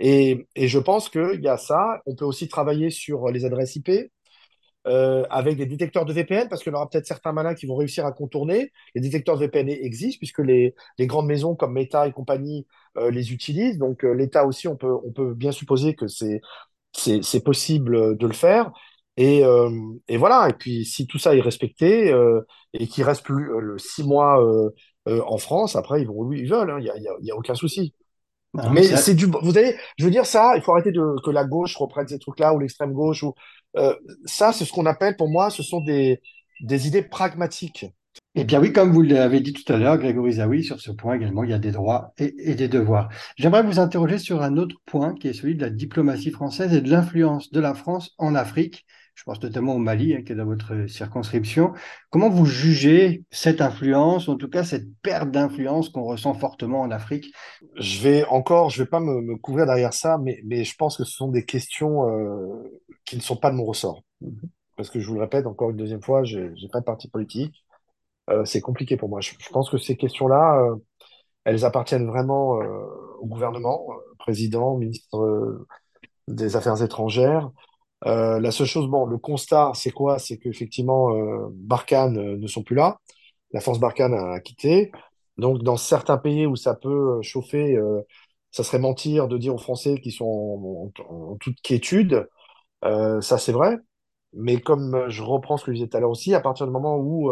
Et, 0.00 0.46
et 0.56 0.68
je 0.68 0.78
pense 0.78 1.08
qu'il 1.08 1.40
y 1.42 1.48
a 1.48 1.56
ça. 1.56 2.00
On 2.06 2.14
peut 2.16 2.24
aussi 2.24 2.48
travailler 2.48 2.90
sur 2.90 3.28
les 3.30 3.44
adresses 3.44 3.76
IP 3.76 3.90
euh, 4.86 5.24
avec 5.30 5.56
des 5.56 5.64
détecteurs 5.66 6.04
de 6.04 6.12
VPN, 6.12 6.48
parce 6.48 6.62
qu'il 6.62 6.72
y 6.72 6.76
aura 6.76 6.88
peut-être 6.88 7.06
certains 7.06 7.32
malins 7.32 7.54
qui 7.54 7.66
vont 7.66 7.76
réussir 7.76 8.04
à 8.04 8.12
contourner. 8.12 8.70
Les 8.94 9.00
détecteurs 9.00 9.36
de 9.38 9.46
VPN 9.46 9.68
existent, 9.70 10.18
puisque 10.18 10.40
les, 10.40 10.74
les 10.98 11.06
grandes 11.06 11.26
maisons 11.26 11.54
comme 11.54 11.72
Meta 11.72 12.06
et 12.06 12.12
compagnie 12.12 12.66
euh, 12.98 13.10
les 13.10 13.32
utilisent. 13.32 13.78
Donc 13.78 14.04
euh, 14.04 14.12
l'État 14.12 14.44
aussi, 14.46 14.68
on 14.68 14.76
peut, 14.76 14.92
on 15.04 15.10
peut 15.12 15.32
bien 15.34 15.52
supposer 15.52 15.94
que 15.94 16.06
c'est, 16.06 16.40
c'est, 16.96 17.22
c'est 17.24 17.42
possible 17.42 18.16
de 18.16 18.26
le 18.26 18.32
faire. 18.32 18.72
Et, 19.16 19.44
euh, 19.44 19.70
et 20.08 20.16
voilà. 20.16 20.48
Et 20.50 20.54
puis 20.54 20.84
si 20.84 21.06
tout 21.06 21.18
ça 21.18 21.34
est 21.36 21.40
respecté 21.40 22.12
euh, 22.12 22.40
et 22.72 22.86
qu'il 22.88 23.04
reste 23.04 23.24
plus 23.24 23.50
euh, 23.52 23.78
six 23.78 24.04
mois 24.04 24.42
euh, 24.44 24.70
euh, 25.08 25.22
en 25.26 25.38
France, 25.38 25.76
après 25.76 26.02
ils 26.02 26.08
vont 26.08 26.14
où 26.14 26.32
ils 26.32 26.48
veulent. 26.48 26.70
hein. 26.70 26.78
Il 26.80 26.86
y 26.86 26.90
a, 26.90 26.96
il 26.96 27.02
y 27.02 27.08
a, 27.08 27.12
y 27.20 27.30
a 27.30 27.36
aucun 27.36 27.54
souci. 27.54 27.94
Non, 28.54 28.70
mais 28.70 28.96
c'est 28.96 29.14
du, 29.14 29.26
vous 29.26 29.52
savez, 29.52 29.76
je 29.98 30.04
veux 30.04 30.10
dire 30.12 30.26
ça, 30.26 30.54
il 30.56 30.62
faut 30.62 30.72
arrêter 30.72 30.92
de, 30.92 31.02
que 31.24 31.30
la 31.30 31.44
gauche 31.44 31.76
reprenne 31.76 32.06
ces 32.08 32.18
trucs-là 32.20 32.54
ou 32.54 32.60
l'extrême 32.60 32.92
gauche 32.92 33.22
ou, 33.24 33.34
euh, 33.76 33.94
ça, 34.26 34.52
c'est 34.52 34.64
ce 34.64 34.72
qu'on 34.72 34.86
appelle, 34.86 35.16
pour 35.16 35.28
moi, 35.28 35.50
ce 35.50 35.62
sont 35.64 35.80
des, 35.80 36.20
des 36.60 36.86
idées 36.86 37.02
pragmatiques. 37.02 37.86
Eh 38.36 38.42
bien 38.44 38.60
oui, 38.60 38.72
comme 38.72 38.90
vous 38.90 39.02
l'avez 39.02 39.38
dit 39.40 39.52
tout 39.52 39.72
à 39.72 39.76
l'heure, 39.76 39.96
Grégory 39.96 40.32
Zawi, 40.32 40.64
sur 40.64 40.80
ce 40.80 40.90
point 40.90 41.14
également, 41.14 41.44
il 41.44 41.50
y 41.50 41.52
a 41.52 41.58
des 41.58 41.70
droits 41.70 42.12
et, 42.18 42.34
et 42.50 42.56
des 42.56 42.66
devoirs. 42.66 43.08
J'aimerais 43.36 43.62
vous 43.62 43.78
interroger 43.78 44.18
sur 44.18 44.42
un 44.42 44.56
autre 44.56 44.74
point 44.86 45.14
qui 45.14 45.28
est 45.28 45.32
celui 45.32 45.54
de 45.54 45.62
la 45.62 45.70
diplomatie 45.70 46.32
française 46.32 46.74
et 46.74 46.80
de 46.80 46.90
l'influence 46.90 47.52
de 47.52 47.60
la 47.60 47.74
France 47.74 48.12
en 48.18 48.34
Afrique. 48.34 48.84
Je 49.14 49.22
pense 49.22 49.40
notamment 49.40 49.76
au 49.76 49.78
Mali, 49.78 50.14
hein, 50.14 50.22
qui 50.26 50.32
est 50.32 50.34
dans 50.34 50.44
votre 50.46 50.88
circonscription. 50.88 51.72
Comment 52.10 52.28
vous 52.28 52.46
jugez 52.46 53.22
cette 53.30 53.60
influence, 53.60 54.28
en 54.28 54.34
tout 54.34 54.48
cas 54.48 54.64
cette 54.64 54.88
perte 55.02 55.30
d'influence 55.30 55.88
qu'on 55.88 56.02
ressent 56.02 56.34
fortement 56.34 56.80
en 56.80 56.90
Afrique? 56.90 57.32
Je 57.76 58.00
vais 58.02 58.24
encore, 58.24 58.70
je 58.70 58.82
vais 58.82 58.88
pas 58.88 58.98
me, 58.98 59.20
me 59.20 59.36
couvrir 59.36 59.66
derrière 59.66 59.94
ça, 59.94 60.18
mais, 60.20 60.40
mais 60.44 60.64
je 60.64 60.74
pense 60.74 60.96
que 60.96 61.04
ce 61.04 61.12
sont 61.12 61.28
des 61.28 61.44
questions 61.44 62.08
euh, 62.08 62.80
qui 63.04 63.14
ne 63.14 63.22
sont 63.22 63.36
pas 63.36 63.52
de 63.52 63.56
mon 63.56 63.64
ressort. 63.64 64.02
Parce 64.76 64.90
que 64.90 64.98
je 64.98 65.06
vous 65.06 65.14
le 65.14 65.20
répète 65.20 65.46
encore 65.46 65.70
une 65.70 65.76
deuxième 65.76 66.02
fois, 66.02 66.24
j'ai 66.24 66.50
j'ai 66.56 66.68
pas 66.68 66.80
de 66.80 66.84
parti 66.84 67.08
politique. 67.08 67.64
Euh, 68.30 68.44
c'est 68.44 68.60
compliqué 68.60 68.96
pour 68.96 69.08
moi. 69.08 69.20
Je, 69.20 69.32
pense 69.50 69.70
que 69.70 69.78
ces 69.78 69.96
questions-là, 69.96 70.58
euh, 70.60 70.76
elles 71.44 71.64
appartiennent 71.64 72.06
vraiment 72.06 72.60
euh, 72.60 72.66
au 73.20 73.26
gouvernement, 73.26 73.86
président, 74.18 74.76
ministre 74.76 75.66
des 76.28 76.56
Affaires 76.56 76.82
étrangères. 76.82 77.50
La 78.04 78.50
seule 78.50 78.66
chose, 78.66 78.88
bon, 78.88 79.06
le 79.06 79.18
constat, 79.18 79.72
c'est 79.74 79.90
quoi? 79.90 80.18
C'est 80.18 80.36
qu'effectivement, 80.38 81.14
euh, 81.16 81.48
Barkhane 81.52 82.36
ne 82.36 82.46
sont 82.46 82.62
plus 82.62 82.76
là. 82.76 82.98
La 83.52 83.60
force 83.60 83.78
Barkhane 83.80 84.14
a 84.14 84.40
quitté. 84.40 84.92
Donc, 85.38 85.62
dans 85.62 85.76
certains 85.76 86.18
pays 86.18 86.46
où 86.46 86.56
ça 86.56 86.74
peut 86.74 87.20
chauffer, 87.22 87.78
ça 88.50 88.62
serait 88.64 88.78
mentir 88.78 89.28
de 89.28 89.38
dire 89.38 89.54
aux 89.54 89.58
Français 89.58 89.98
qu'ils 90.00 90.12
sont 90.12 90.92
en, 90.98 91.04
en- 91.04 91.36
toute 91.36 91.60
quiétude. 91.62 92.28
Ça, 92.82 93.38
c'est 93.38 93.52
vrai. 93.52 93.78
Mais 94.34 94.60
comme 94.60 95.08
je 95.08 95.22
reprends 95.22 95.56
ce 95.56 95.64
que 95.64 95.72
je 95.72 95.76
disais 95.76 95.88
tout 95.88 95.96
à 95.96 96.00
l'heure 96.00 96.10
aussi, 96.10 96.34
à 96.34 96.40
partir 96.40 96.66
du 96.66 96.72
moment 96.72 96.96
où 96.98 97.30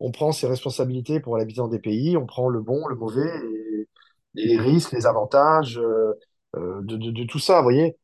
on 0.00 0.10
prend 0.10 0.32
ses 0.32 0.46
responsabilités 0.46 1.20
pour 1.20 1.36
l'habitant 1.36 1.68
des 1.68 1.78
pays, 1.78 2.16
on 2.16 2.26
prend 2.26 2.48
le 2.48 2.60
bon, 2.60 2.86
le 2.86 2.96
mauvais, 2.96 3.30
les 4.34 4.58
risques, 4.58 4.92
les 4.92 5.06
avantages 5.06 5.78
euh, 5.78 6.12
euh, 6.56 6.80
de, 6.82 7.24
tout 7.24 7.38
ça, 7.38 7.58
vous 7.58 7.64
voyez. 7.64 7.96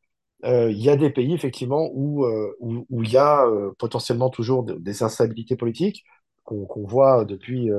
Euh, 0.45 0.71
Il 0.71 0.79
y 0.79 0.89
a 0.89 0.97
des 0.97 1.09
pays, 1.09 1.33
effectivement, 1.33 1.89
où 1.93 2.25
euh, 2.25 2.55
où, 2.59 3.03
il 3.03 3.11
y 3.11 3.17
a 3.17 3.45
potentiellement 3.79 4.29
toujours 4.29 4.63
de- 4.63 4.75
des 4.75 5.03
instabilités 5.03 5.55
politiques 5.55 6.03
qu'on 6.43 6.67
voit 6.85 7.25
depuis, 7.25 7.69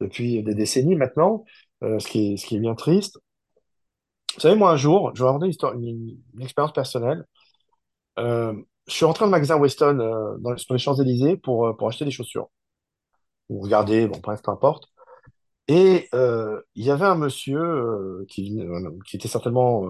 depuis 0.00 0.42
des 0.42 0.54
décennies 0.54 0.96
maintenant, 0.96 1.44
ce 1.82 2.06
qui 2.08 2.32
est, 2.34 2.36
ce 2.36 2.46
qui 2.46 2.56
est 2.56 2.60
bien 2.60 2.74
triste. 2.74 3.18
Vous 4.34 4.40
savez, 4.40 4.56
moi, 4.56 4.70
un 4.72 4.76
jour, 4.76 5.12
je 5.14 5.22
vais 5.22 5.28
raconter 5.28 5.46
une, 5.76 6.18
une, 6.34 6.42
expérience 6.42 6.72
personnelle. 6.72 7.24
Je 8.16 8.62
suis 8.88 9.04
rentré 9.04 9.20
dans 9.20 9.26
le 9.26 9.30
magasin 9.32 9.56
Weston 9.58 10.38
dans, 10.40 10.56
sur 10.56 10.74
les 10.74 10.80
Champs-Élysées 10.80 11.36
pour, 11.36 11.76
pour 11.76 11.88
acheter 11.88 12.04
des 12.04 12.10
chaussures. 12.10 12.48
Ou 13.48 13.60
regarder, 13.60 14.06
bon, 14.08 14.18
bref, 14.22 14.42
peu 14.42 14.50
importe. 14.50 14.88
Et 15.68 16.08
euh, 16.14 16.62
il 16.74 16.84
y 16.86 16.90
avait 16.90 17.06
un 17.06 17.14
monsieur 17.16 17.60
euh, 17.60 18.24
qui, 18.28 18.60
euh, 18.60 18.90
qui 19.06 19.16
était 19.16 19.28
certainement 19.28 19.84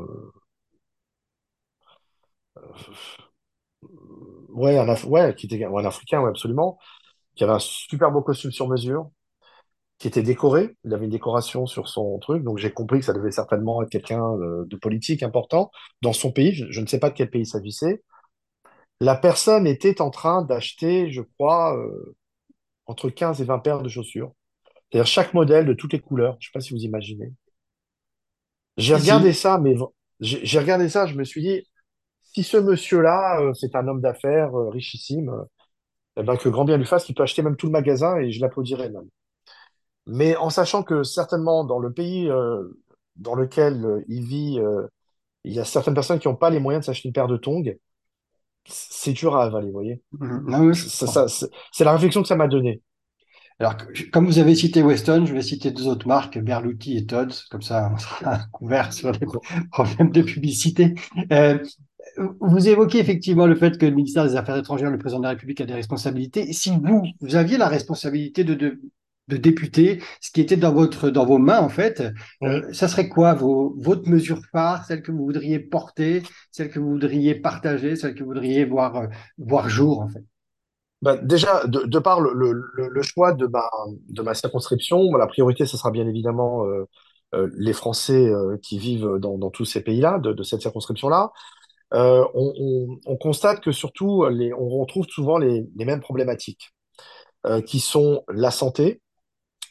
ouais, 4.49 4.77
un, 4.79 4.95
ouais, 5.05 5.35
qui 5.35 5.47
était 5.47 5.65
un 5.65 5.85
Africain, 5.85 6.21
ouais, 6.21 6.31
absolument, 6.31 6.79
qui 7.37 7.45
avait 7.45 7.53
un 7.55 7.59
super 7.61 8.11
beau 8.13 8.23
costume 8.23 8.51
sur 8.53 8.69
mesure, 8.69 9.11
qui 9.99 10.09
était 10.09 10.23
décoré. 10.23 10.77
Il 10.85 10.95
avait 10.95 11.05
une 11.07 11.11
décoration 11.13 11.67
sur 11.67 11.89
son 11.89 12.19
truc, 12.19 12.45
donc 12.45 12.59
j'ai 12.59 12.73
compris 12.73 13.01
que 13.01 13.07
ça 13.07 13.13
devait 13.13 13.33
certainement 13.33 13.83
être 13.83 13.91
quelqu'un 13.91 14.37
de 14.37 14.77
politique 14.77 15.23
important 15.23 15.71
dans 16.03 16.13
son 16.13 16.33
pays. 16.33 16.55
Je, 16.55 16.81
ne 16.81 16.87
sais 16.87 16.99
pas 17.01 17.11
de 17.11 17.15
quel 17.15 17.31
pays 17.31 17.43
il 17.43 17.47
s'agissait. 17.47 18.03
La 19.01 19.17
personne 19.17 19.67
était 19.67 20.01
en 20.01 20.11
train 20.11 20.43
d'acheter, 20.43 21.11
je 21.11 21.23
crois, 21.23 21.77
entre 22.89 23.11
15 23.11 23.41
et 23.41 23.45
20 23.45 23.61
paires 23.61 23.83
de 23.83 23.89
chaussures. 23.89 24.33
C'est-à-dire 24.91 25.07
chaque 25.07 25.35
modèle 25.35 25.67
de 25.67 25.75
toutes 25.75 25.93
les 25.93 26.01
couleurs. 26.01 26.37
Je 26.41 26.49
ne 26.49 26.51
sais 26.51 26.53
pas 26.55 26.61
si 26.61 26.73
vous 26.73 26.81
imaginez. 26.81 27.33
J'ai 28.77 28.95
regardé 28.95 29.33
si. 29.33 29.41
ça, 29.41 29.59
mais 29.59 29.77
j'ai 30.21 30.59
regardé 30.59 30.89
ça, 30.89 31.07
je 31.07 31.15
me 31.15 31.25
suis 31.25 31.43
dit, 31.43 31.63
si 32.35 32.43
ce 32.43 32.57
monsieur-là, 32.57 33.41
euh, 33.41 33.55
c'est 33.55 33.75
un 33.75 33.87
homme 33.89 34.01
d'affaires 34.01 34.55
euh, 34.59 34.69
richissime, 34.71 35.29
euh, 35.31 35.45
eh 36.17 36.23
ben, 36.23 36.37
que 36.37 36.49
grand 36.49 36.65
bien 36.65 36.77
lui 36.77 36.87
fasse, 36.87 37.05
qu'il 37.05 37.15
peut 37.15 37.23
acheter 37.23 37.43
même 37.43 37.57
tout 37.57 37.67
le 37.67 37.73
magasin 37.73 38.17
et 38.19 38.31
je 38.31 38.41
l'applaudirais 38.41 38.91
même. 38.91 39.09
Mais 40.07 40.37
en 40.37 40.51
sachant 40.51 40.83
que 40.83 41.03
certainement 41.03 41.65
dans 41.65 41.79
le 41.79 41.93
pays 41.93 42.31
dans 43.17 43.35
lequel 43.35 44.05
il 44.09 44.25
vit, 44.25 44.59
il 45.45 45.53
y 45.53 45.61
a 45.61 45.65
certaines 45.65 45.95
personnes 45.95 46.19
qui 46.19 46.29
n'ont 46.29 46.35
pas 46.35 46.51
les 46.51 46.61
moyens 46.61 46.83
de 46.83 46.87
s'acheter 46.87 47.09
une 47.09 47.13
paire 47.13 47.29
de 47.29 47.37
tongs, 47.37 47.75
c'est 48.69 49.13
dur 49.13 49.37
à 49.37 49.45
avaler, 49.45 49.67
vous 49.67 49.73
voyez. 49.73 50.03
Mhm. 50.13 50.75
Ça, 50.75 51.27
c'est 51.73 51.85
la 51.85 51.93
réflexion 51.93 52.23
que 52.23 52.29
ça 52.29 52.37
m'a 52.37 52.49
donnée. 52.49 52.83
Alors, 53.61 53.75
comme 54.13 54.27
vous 54.27 54.39
avez 54.39 54.55
cité 54.55 54.83
Weston, 54.83 55.27
je 55.27 55.35
vais 55.35 55.43
citer 55.43 55.73
deux 55.73 55.89
autres 55.89 56.07
marques, 56.07 56.39
Berluti 56.39 56.97
et 56.97 57.07
Tod's. 57.07 57.45
Comme 57.51 57.63
ça, 57.63 57.91
on 57.93 57.99
sera 57.99 58.39
couvert 58.53 58.93
sur 58.93 59.11
les 59.11 59.27
problèmes 59.73 60.11
de 60.11 60.23
publicité. 60.23 60.95
Euh, 61.33 61.59
vous 62.41 62.69
évoquez 62.69 62.99
effectivement 62.99 63.47
le 63.47 63.57
fait 63.57 63.77
que 63.77 63.87
le 63.87 63.95
ministère 63.95 64.25
des 64.25 64.37
Affaires 64.37 64.57
étrangères, 64.57 64.91
le 64.91 64.99
président 64.99 65.19
de 65.19 65.25
la 65.25 65.31
République 65.31 65.61
a 65.61 65.67
des 65.67 65.75
responsabilités. 65.75 66.53
Si 66.53 66.71
vous, 66.71 67.05
vous 67.21 67.37
aviez 67.37 67.59
la 67.59 67.69
responsabilité 67.69 68.45
de, 68.45 68.55
de, 68.55 68.81
de 69.29 69.37
député, 69.37 70.03
ce 70.21 70.31
qui 70.31 70.41
était 70.41 70.57
dans 70.57 70.73
votre, 70.73 71.11
dans 71.11 71.27
vos 71.27 71.39
mains, 71.39 71.61
en 71.61 71.69
fait, 71.69 72.03
Oui. 72.41 72.49
euh, 72.49 72.73
ça 72.73 72.89
serait 72.89 73.09
quoi 73.09 73.35
vos, 73.35 73.75
votre 73.79 74.09
mesure 74.09 74.41
phare, 74.53 74.85
celle 74.85 75.03
que 75.03 75.13
vous 75.13 75.25
voudriez 75.25 75.59
porter, 75.59 76.23
celle 76.51 76.71
que 76.71 76.79
vous 76.79 76.91
voudriez 76.91 77.35
partager, 77.35 77.97
celle 77.97 78.15
que 78.15 78.21
vous 78.21 78.31
voudriez 78.31 78.65
voir, 78.65 78.97
euh, 78.97 79.07
voir 79.39 79.69
jour, 79.69 80.01
en 80.01 80.09
fait? 80.09 80.25
Bah, 81.01 81.17
déjà, 81.17 81.65
de, 81.67 81.81
de 81.87 81.99
par 82.01 82.21
le, 82.21 82.33
le, 82.35 83.03
choix 83.03 83.33
de 83.33 83.47
ma, 83.47 83.71
de 84.09 84.23
ma 84.23 84.35
circonscription, 84.35 85.15
la 85.17 85.29
priorité, 85.29 85.65
ce 85.65 85.77
sera 85.77 85.93
bien 85.93 86.09
évidemment 86.09 86.65
euh, 86.67 86.89
euh, 87.35 87.49
les 87.57 87.73
Français 87.73 88.29
qui 88.63 88.79
vivent 88.79 89.19
dans, 89.21 89.39
dans 89.39 89.51
tous 89.51 89.65
ces 89.65 89.81
pays-là, 89.81 90.19
de, 90.19 90.33
de 90.33 90.43
cette 90.43 90.61
circonscription-là. 90.63 91.31
On, 91.93 92.29
on, 92.35 92.99
on 93.07 93.17
constate 93.17 93.61
que 93.61 93.73
surtout, 93.73 94.27
les, 94.29 94.53
on 94.53 94.69
retrouve 94.81 95.07
souvent 95.09 95.39
les, 95.39 95.67
les 95.77 95.85
mêmes 95.85 96.01
problématiques, 96.01 96.71
qui 97.67 97.81
sont 97.81 98.25
la 98.29 98.51
santé, 98.51 99.01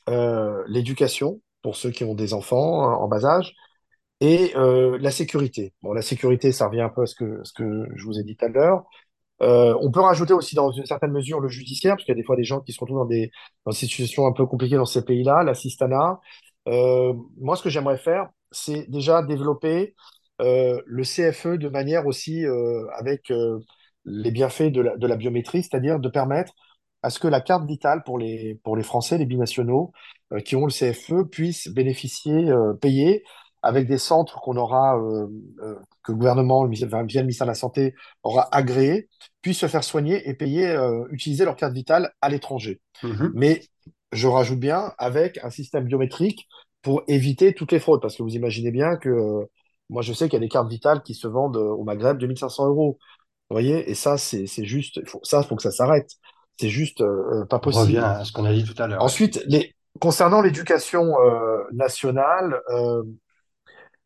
euh, 0.09 0.63
l'éducation, 0.67 1.41
pour 1.61 1.75
ceux 1.75 1.91
qui 1.91 2.03
ont 2.03 2.15
des 2.15 2.33
enfants 2.33 2.89
euh, 2.91 2.95
en 2.95 3.07
bas 3.07 3.25
âge, 3.25 3.53
et 4.19 4.53
euh, 4.55 4.97
la 5.01 5.11
sécurité. 5.11 5.73
Bon, 5.81 5.93
la 5.93 6.01
sécurité, 6.01 6.51
ça 6.51 6.67
revient 6.67 6.81
un 6.81 6.89
peu 6.89 7.03
à 7.03 7.05
ce 7.05 7.15
que, 7.15 7.41
ce 7.43 7.53
que 7.53 7.87
je 7.95 8.05
vous 8.05 8.19
ai 8.19 8.23
dit 8.23 8.35
tout 8.35 8.45
à 8.45 8.49
l'heure. 8.49 8.85
Euh, 9.41 9.77
on 9.81 9.91
peut 9.91 9.99
rajouter 10.01 10.33
aussi 10.33 10.55
dans 10.55 10.71
une 10.71 10.85
certaine 10.85 11.11
mesure 11.11 11.39
le 11.39 11.49
judiciaire, 11.49 11.95
parce 11.95 12.05
qu'il 12.05 12.13
y 12.13 12.17
a 12.17 12.21
des 12.21 12.25
fois 12.25 12.35
des 12.35 12.43
gens 12.43 12.61
qui 12.61 12.73
se 12.73 12.79
retrouvent 12.79 12.99
dans 12.99 13.05
des, 13.05 13.31
situations 13.71 14.25
un 14.27 14.33
peu 14.33 14.45
compliquées 14.47 14.77
dans 14.77 14.85
ces 14.85 15.05
pays-là, 15.05 15.43
l'assistanat. 15.43 16.19
Euh, 16.67 17.13
moi, 17.39 17.55
ce 17.55 17.63
que 17.63 17.69
j'aimerais 17.69 17.97
faire, 17.97 18.29
c'est 18.51 18.89
déjà 18.89 19.21
développer 19.23 19.95
le 20.39 21.03
CFE 21.03 21.57
de 21.57 21.69
manière 21.69 22.07
aussi 22.07 22.45
avec 22.93 23.31
les 24.05 24.31
bienfaits 24.31 24.71
de 24.71 24.81
la, 24.81 24.97
de 24.97 25.07
la 25.07 25.15
biométrie, 25.15 25.63
c'est-à-dire 25.63 25.99
de 25.99 26.09
permettre 26.09 26.53
à 27.07 27.09
ce 27.09 27.19
que 27.19 27.29
la 27.29 27.39
carte 27.39 27.65
vitale 27.65 28.03
pour 28.03 28.17
les, 28.17 28.59
pour 28.65 28.75
les 28.75 28.83
Français, 28.83 29.17
les 29.17 29.25
binationaux 29.25 29.93
euh, 30.33 30.41
qui 30.41 30.57
ont 30.57 30.65
le 30.65 30.73
CFE 30.73 31.23
puissent 31.31 31.69
bénéficier, 31.69 32.49
euh, 32.49 32.73
payer 32.73 33.23
avec 33.61 33.87
des 33.87 33.97
centres 33.97 34.41
qu'on 34.41 34.57
aura, 34.57 34.97
euh, 34.99 35.25
que 36.03 36.11
le 36.11 36.17
gouvernement, 36.17 36.67
via 36.67 36.85
le 36.85 37.21
ministère 37.21 37.47
de 37.47 37.51
la 37.51 37.55
Santé, 37.55 37.95
aura 38.23 38.53
agréés 38.53 39.07
puissent 39.41 39.59
se 39.59 39.67
faire 39.67 39.85
soigner 39.85 40.27
et 40.27 40.33
payer, 40.33 40.77
utiliser 41.09 41.45
leur 41.45 41.55
carte 41.55 41.73
vitale 41.73 42.11
à 42.21 42.27
l'étranger. 42.27 42.81
Mhm. 43.03 43.31
Mais 43.33 43.61
je 44.11 44.27
rajoute 44.27 44.59
bien 44.59 44.91
avec 44.97 45.39
un 45.43 45.49
système 45.49 45.85
biométrique 45.85 46.45
pour 46.81 47.03
éviter 47.07 47.53
toutes 47.53 47.71
les 47.71 47.79
fraudes, 47.79 48.01
parce 48.01 48.17
que 48.17 48.23
vous 48.23 48.35
imaginez 48.35 48.71
bien 48.71 48.97
que 48.97 49.47
moi 49.89 50.01
je 50.01 50.11
sais 50.11 50.25
qu'il 50.27 50.33
y 50.33 50.43
a 50.43 50.45
des 50.45 50.49
cartes 50.49 50.69
vitales 50.69 51.01
qui 51.03 51.13
se 51.13 51.27
vendent 51.27 51.55
au 51.55 51.83
Maghreb 51.85 52.17
2500 52.17 52.67
euros. 52.67 52.97
Vous 53.49 53.53
voyez, 53.53 53.89
et 53.89 53.95
ça 53.95 54.17
c'est 54.17 54.65
juste, 54.65 55.07
faut, 55.07 55.21
ça 55.23 55.41
faut 55.43 55.55
que 55.55 55.63
ça 55.63 55.71
s'arrête. 55.71 56.11
C'est 56.59 56.69
juste 56.69 57.01
euh, 57.01 57.41
euh, 57.41 57.45
pas 57.45 57.61
On 57.63 57.69
revient 57.69 57.97
possible. 57.97 57.97
à 57.97 58.25
ce 58.25 58.31
qu'on 58.31 58.45
a 58.45 58.53
dit 58.53 58.63
tout 58.63 58.81
à 58.81 58.87
l'heure. 58.87 59.01
Ensuite, 59.01 59.43
les, 59.45 59.75
concernant 59.99 60.41
l'éducation 60.41 61.19
euh, 61.19 61.63
nationale, 61.71 62.61
euh, 62.69 63.03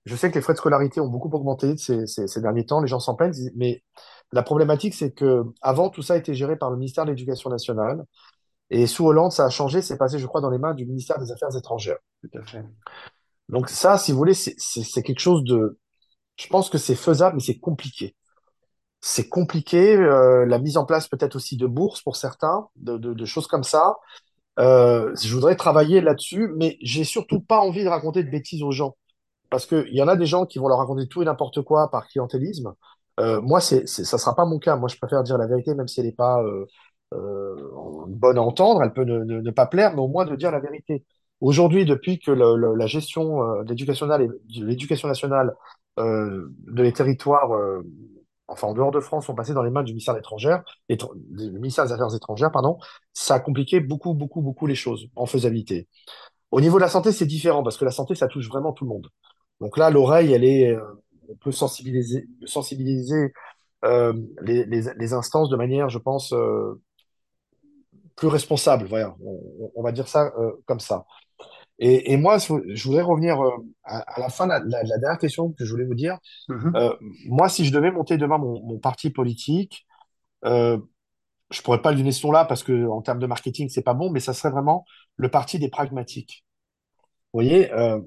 je 0.06 0.16
sais 0.16 0.30
que 0.30 0.36
les 0.36 0.42
frais 0.42 0.54
de 0.54 0.58
scolarité 0.58 1.00
ont 1.00 1.08
beaucoup 1.08 1.30
augmenté 1.30 1.78
ces, 1.78 2.08
ces, 2.08 2.28
ces 2.28 2.42
derniers 2.42 2.66
temps, 2.66 2.82
les 2.82 2.88
gens 2.88 3.00
s'en 3.00 3.16
plaignent, 3.16 3.34
mais 3.56 3.84
la 4.32 4.44
problématique, 4.44 4.94
c'est 4.94 5.12
que 5.12 5.44
avant 5.62 5.90
tout 5.90 6.02
ça 6.02 6.18
était 6.18 6.34
géré 6.34 6.58
par 6.58 6.72
le 6.72 6.78
ministère 6.78 7.06
de 7.06 7.12
l'Éducation 7.12 7.50
nationale, 7.50 8.04
et 8.70 8.88
sous 8.88 9.06
Hollande, 9.06 9.34
ça 9.34 9.46
a 9.46 9.50
changé, 9.50 9.82
c'est 9.82 9.98
passé, 9.98 10.18
je 10.18 10.26
crois, 10.26 10.40
dans 10.40 10.50
les 10.50 10.58
mains 10.58 10.74
du 10.74 10.86
ministère 10.86 11.20
des 11.20 11.32
Affaires 11.32 11.56
étrangères. 11.58 11.98
Tout 12.22 12.40
à 12.40 12.46
fait. 12.46 12.64
Donc 13.50 13.70
ça, 13.70 13.98
si 13.98 14.14
vous 14.14 14.18
voulez, 14.18 14.34
c'est 14.34 15.04
quelque 15.04 15.20
chose 15.20 15.44
de... 15.44 15.78
Je 16.38 16.48
pense 16.48 16.70
que 16.70 16.78
c'est 16.78 16.96
faisable, 16.96 17.36
mais 17.36 17.44
c'est 17.44 17.60
compliqué. 17.60 18.16
C'est 19.04 19.30
compliqué, 19.30 19.96
euh, 19.96 20.46
la 20.46 20.60
mise 20.60 20.78
en 20.78 20.86
place 20.86 21.08
peut-être 21.08 21.36
aussi 21.36 21.58
de 21.58 21.66
bourses 21.66 22.02
pour 22.04 22.16
certains, 22.16 22.68
de, 22.76 22.98
de, 22.98 23.14
de 23.14 23.26
choses 23.26 23.48
comme 23.48 23.64
ça. 23.64 23.96
Euh, 24.60 25.16
je 25.22 25.34
voudrais 25.34 25.56
travailler 25.56 26.02
là-dessus, 26.02 26.50
mais 26.58 26.78
j'ai 26.82 27.04
surtout 27.06 27.42
pas 27.42 27.60
envie 27.60 27.84
de 27.84 27.90
raconter 27.90 28.24
de 28.24 28.30
bêtises 28.32 28.64
aux 28.64 28.72
gens. 28.72 28.96
Parce 29.50 29.66
qu'il 29.68 29.94
y 29.94 30.02
en 30.04 30.08
a 30.10 30.16
des 30.18 30.26
gens 30.28 30.46
qui 30.46 30.60
vont 30.60 30.68
leur 30.70 30.80
raconter 30.80 31.08
tout 31.08 31.22
et 31.22 31.26
n'importe 31.26 31.62
quoi 31.64 31.90
par 31.92 32.08
clientélisme. 32.08 32.74
Euh, 33.20 33.42
moi, 33.42 33.62
c'est, 33.62 33.88
c'est, 33.88 34.04
ça 34.06 34.18
sera 34.18 34.36
pas 34.36 34.46
mon 34.46 34.60
cas. 34.60 34.76
Moi, 34.78 34.90
je 34.90 34.98
préfère 34.98 35.24
dire 35.24 35.38
la 35.38 35.48
vérité, 35.48 35.76
même 35.76 35.88
si 35.88 36.00
elle 36.02 36.08
n'est 36.08 36.12
pas 36.14 36.42
euh, 36.44 36.66
euh, 37.14 37.56
bonne 38.08 38.38
à 38.38 38.42
entendre, 38.42 38.84
elle 38.84 38.94
peut 38.94 39.04
ne, 39.04 39.24
ne, 39.24 39.52
pas 39.52 39.66
plaire, 39.68 39.94
mais 39.96 40.02
au 40.02 40.08
moins 40.08 40.26
de 40.26 40.36
dire 40.36 40.52
la 40.52 40.60
vérité. 40.60 41.06
Aujourd'hui, 41.42 41.86
depuis 41.86 42.20
que 42.20 42.32
le- 42.32 42.56
le- 42.56 42.76
la 42.76 42.88
gestion 42.88 43.44
euh, 43.44 43.64
de 43.64 43.70
l'éducation 43.70 44.06
nationale, 44.08 44.36
de 44.50 44.66
l'éducation 44.66 45.08
nationale 45.08 45.56
euh, 46.00 46.48
de 46.68 46.84
les 46.84 46.94
territoires, 46.94 47.54
euh, 47.56 47.84
enfin 48.52 48.68
en 48.68 48.74
dehors 48.74 48.92
de 48.92 49.00
France, 49.00 49.26
sont 49.26 49.36
passés 49.36 49.54
dans 49.54 49.64
les 49.64 49.72
mains 49.72 49.84
du 49.84 49.94
ministère 49.94 50.14
des 50.14 50.20
Affaires 51.94 52.16
étrangères, 52.16 52.52
pardon, 52.52 52.78
ça 53.14 53.36
a 53.36 53.40
compliqué 53.40 53.80
beaucoup, 53.80 54.14
beaucoup, 54.14 54.42
beaucoup 54.42 54.68
les 54.68 54.76
choses 54.76 55.08
en 55.16 55.26
faisabilité. 55.26 55.88
Au 56.52 56.60
niveau 56.62 56.78
de 56.78 56.82
la 56.82 56.90
santé, 56.90 57.12
c'est 57.12 57.26
différent 57.26 57.64
parce 57.64 57.78
que 57.78 57.86
la 57.86 57.92
santé, 57.92 58.16
ça 58.16 58.28
touche 58.28 58.48
vraiment 58.48 58.74
tout 58.74 58.84
le 58.84 58.90
monde. 58.90 59.10
Donc 59.62 59.78
là, 59.78 59.90
l'oreille, 59.90 60.34
elle 60.34 60.44
est, 60.44 60.70
euh, 60.70 60.82
on 61.30 61.36
peut 61.36 61.52
sensibiliser, 61.52 62.28
euh, 63.86 64.14
les, 64.42 65.14
instances 65.14 65.50
de 65.50 65.56
manière, 65.56 65.90
je 65.90 65.98
pense, 65.98 66.34
euh, 66.34 66.82
plus 68.16 68.28
responsable. 68.28 68.90
On, 69.76 69.82
va 69.82 69.92
dire 69.92 70.08
ça 70.08 70.32
comme 70.66 70.80
ça. 70.80 71.06
Et, 71.82 72.13
et 72.13 72.17
moi, 72.17 72.38
je 72.39 72.84
voudrais 72.86 73.02
revenir 73.04 73.41
euh, 73.44 73.52
à, 73.84 74.00
à 74.02 74.22
la 74.22 74.30
fin, 74.30 74.48
la, 74.48 74.60
la, 74.60 74.84
la 74.84 75.00
dernière 75.00 75.20
question 75.20 75.52
que 75.54 75.65
je 75.65 75.72
voulais 75.72 75.86
vous 75.86 75.96
dire. 75.96 76.20
Mhm. 76.50 76.74
Euh, 76.76 76.96
moi, 77.28 77.50
si 77.50 77.65
je 77.65 77.74
devais 77.74 77.91
monter 77.91 78.17
demain 78.17 78.38
mon, 78.38 78.62
mon 78.63 78.80
parti 78.80 79.10
politique, 79.10 79.88
euh, 80.46 80.78
je 81.52 81.62
pourrais 81.62 81.82
pas 81.82 81.91
le 81.91 81.98
donner 81.98 82.12
ce 82.13 82.26
nom-là 82.28 82.46
parce 82.46 82.63
que 82.63 82.88
en 82.88 83.02
termes 83.02 83.20
de 83.20 83.28
marketing, 83.28 83.70
c'est 83.70 83.84
pas 83.84 83.94
bon, 83.96 84.12
mais 84.12 84.22
ça 84.22 84.34
serait 84.34 84.52
vraiment 84.52 84.86
le 85.17 85.30
parti 85.30 85.60
des 85.60 85.70
pragmatiques. 85.70 86.46
Vous 87.34 87.39
voyez, 87.41 87.72
euh, 87.74 88.00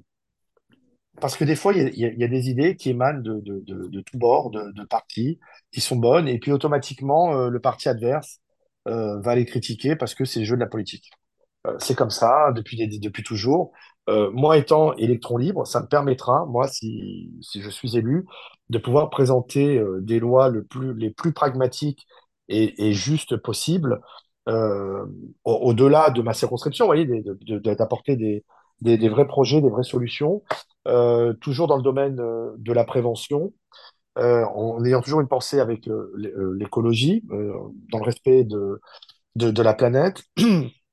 parce 1.20 1.36
que 1.36 1.44
des 1.44 1.56
fois, 1.56 1.72
il 1.72 1.96
y 1.96 2.04
a, 2.04 2.08
y 2.12 2.22
y 2.24 2.28
des 2.28 2.50
idées 2.50 2.76
qui 2.76 2.90
émanent 2.90 3.20
de, 3.20 3.40
de, 3.40 3.60
de, 3.66 3.86
de 3.88 4.00
tous 4.00 4.18
bords, 4.18 4.50
de, 4.50 4.72
de 4.72 4.84
partis, 4.84 5.38
qui 5.72 5.80
sont 5.80 5.96
bonnes, 5.96 6.28
et 6.28 6.38
puis 6.38 6.52
automatiquement, 6.52 7.34
euh, 7.36 7.48
le 7.50 7.60
parti 7.60 7.88
adverse 7.88 8.40
euh, 8.88 9.20
va 9.20 9.34
les 9.36 9.44
critiquer 9.44 9.96
parce 9.96 10.14
que 10.14 10.24
c'est 10.24 10.40
le 10.40 10.44
jeu 10.46 10.56
de 10.56 10.60
la 10.60 10.66
politique. 10.66 11.10
Euh, 11.66 11.76
c'est 11.78 11.94
comme 11.94 12.10
ça 12.10 12.52
depuis, 12.54 12.88
depuis 13.00 13.22
toujours. 13.22 13.72
Euh, 14.08 14.30
moi, 14.32 14.58
étant 14.58 14.92
électron 14.94 15.38
libre, 15.38 15.66
ça 15.66 15.80
me 15.80 15.86
permettra, 15.86 16.44
moi, 16.46 16.68
si, 16.68 17.32
si 17.40 17.62
je 17.62 17.70
suis 17.70 17.96
élu, 17.96 18.26
de 18.70 18.78
pouvoir 18.78 19.10
présenter 19.10 19.78
euh, 19.78 20.00
des 20.02 20.18
lois 20.20 20.50
les 20.96 21.10
plus 21.10 21.32
pragmatiques 21.32 22.06
et, 22.48 22.92
justes 22.92 23.36
possibles, 23.36 24.00
au- 24.46 25.52
au-delà 25.52 26.10
de 26.10 26.22
ma 26.22 26.34
circonscription, 26.34 26.84
vous 26.84 26.88
voyez, 26.92 27.06
d'apporter 27.76 28.16
des, 28.16 28.44
des, 28.82 29.08
vrais 29.08 29.26
projets, 29.26 29.60
des 29.60 29.70
vraies 29.70 29.82
solutions, 29.84 30.42
toujours 31.40 31.66
dans 31.66 31.76
le 31.76 31.82
domaine 31.82 32.16
de 32.16 32.72
la 32.72 32.84
prévention, 32.84 33.52
en 34.16 34.84
ayant 34.84 35.02
toujours 35.02 35.20
une 35.20 35.28
pensée 35.28 35.60
avec 35.60 35.86
l'é- 36.16 36.32
l'écologie, 36.58 37.24
dans 37.30 37.98
le 37.98 38.04
respect 38.04 38.44
de, 38.44 38.80
de 39.36 39.62
la 39.62 39.74
planète. 39.74 40.22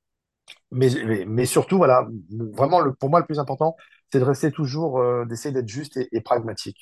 Mais, 0.72 0.90
mais, 1.06 1.26
mais 1.26 1.46
surtout, 1.46 1.78
voilà, 1.78 2.08
vraiment, 2.54 2.80
le, 2.82 2.94
pour 2.94 3.10
moi, 3.10 3.20
le 3.20 3.26
plus 3.26 3.40
important, 3.40 3.76
c'est 4.12 4.20
de 4.20 4.24
rester 4.26 4.52
toujours, 4.52 5.00
euh, 5.00 5.26
d'essayer 5.26 5.54
d'être 5.54 5.68
juste 5.70 5.98
et, 5.98 6.08
et 6.12 6.22
pragmatique. 6.22 6.78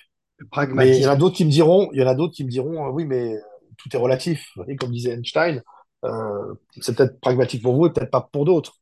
Mais 0.71 0.97
il 0.97 1.01
y 1.03 1.07
en 1.07 1.11
a 1.11 1.15
d'autres 1.15 1.35
qui 1.37 1.45
me 1.45 1.51
diront, 1.51 1.89
il 1.93 1.99
y 1.99 2.03
en 2.03 2.07
a 2.07 2.15
d'autres 2.15 2.33
qui 2.35 2.43
me 2.45 2.49
diront, 2.49 2.87
euh, 2.87 2.91
oui, 2.91 3.05
mais 3.05 3.35
tout 3.77 3.89
est 3.95 3.99
relatif. 3.99 4.49
Et 4.67 4.75
comme 4.75 4.91
disait 4.91 5.11
Einstein, 5.13 5.63
euh, 6.05 6.53
c'est 6.81 6.95
peut-être 6.95 7.19
pragmatique 7.21 7.63
pour 7.63 7.75
vous 7.75 7.87
et 7.87 7.93
peut-être 7.93 8.11
pas 8.11 8.29
pour 8.31 8.45
d'autres. 8.45 8.75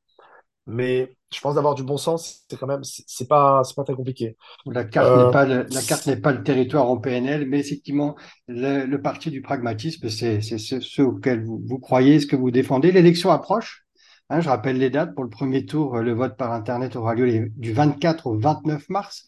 Mais 0.66 1.16
je 1.34 1.40
pense 1.40 1.56
d'avoir 1.56 1.76
du 1.76 1.84
bon 1.84 1.98
sens, 1.98 2.44
c'est 2.50 2.58
quand 2.60 2.68
même, 2.68 2.84
c'est 2.84 3.28
pas, 3.28 3.64
c'est 3.64 3.76
pas 3.76 3.84
très 3.86 3.96
compliqué. 3.96 4.36
La 4.66 4.84
carte 4.84 5.16
n'est 5.16 5.24
Euh, 5.24 5.32
pas 5.32 5.46
le, 5.46 5.66
la 5.72 5.82
carte 5.82 6.06
n'est 6.08 6.18
pas 6.18 6.34
le 6.34 6.44
territoire 6.44 6.90
en 6.90 6.98
PNL, 6.98 7.48
mais 7.48 7.60
effectivement, 7.60 8.18
le, 8.48 8.86
le 8.86 9.02
parti 9.02 9.32
du 9.32 9.42
pragmatisme, 9.42 10.10
c'est 10.10 10.42
c'est 10.42 10.58
ce, 10.58 10.82
ce 10.82 11.02
auquel 11.02 11.44
vous, 11.46 11.62
vous 11.66 11.80
croyez, 11.80 12.20
ce 12.20 12.28
que 12.28 12.36
vous 12.36 12.52
défendez. 12.52 12.92
L'élection 12.92 13.32
approche. 13.32 13.87
Hein, 14.30 14.42
je 14.42 14.50
rappelle 14.50 14.78
les 14.78 14.90
dates. 14.90 15.16
Pour 15.16 15.24
le 15.24 15.30
premier 15.30 15.66
tour, 15.66 15.98
le 16.00 16.14
vote 16.14 16.38
par 16.38 16.52
Internet 16.52 16.96
aura 16.96 17.16
lieu 17.16 17.50
du 17.56 17.74
24 17.74 18.28
au 18.28 18.38
29 18.38 18.90
mars 18.90 19.28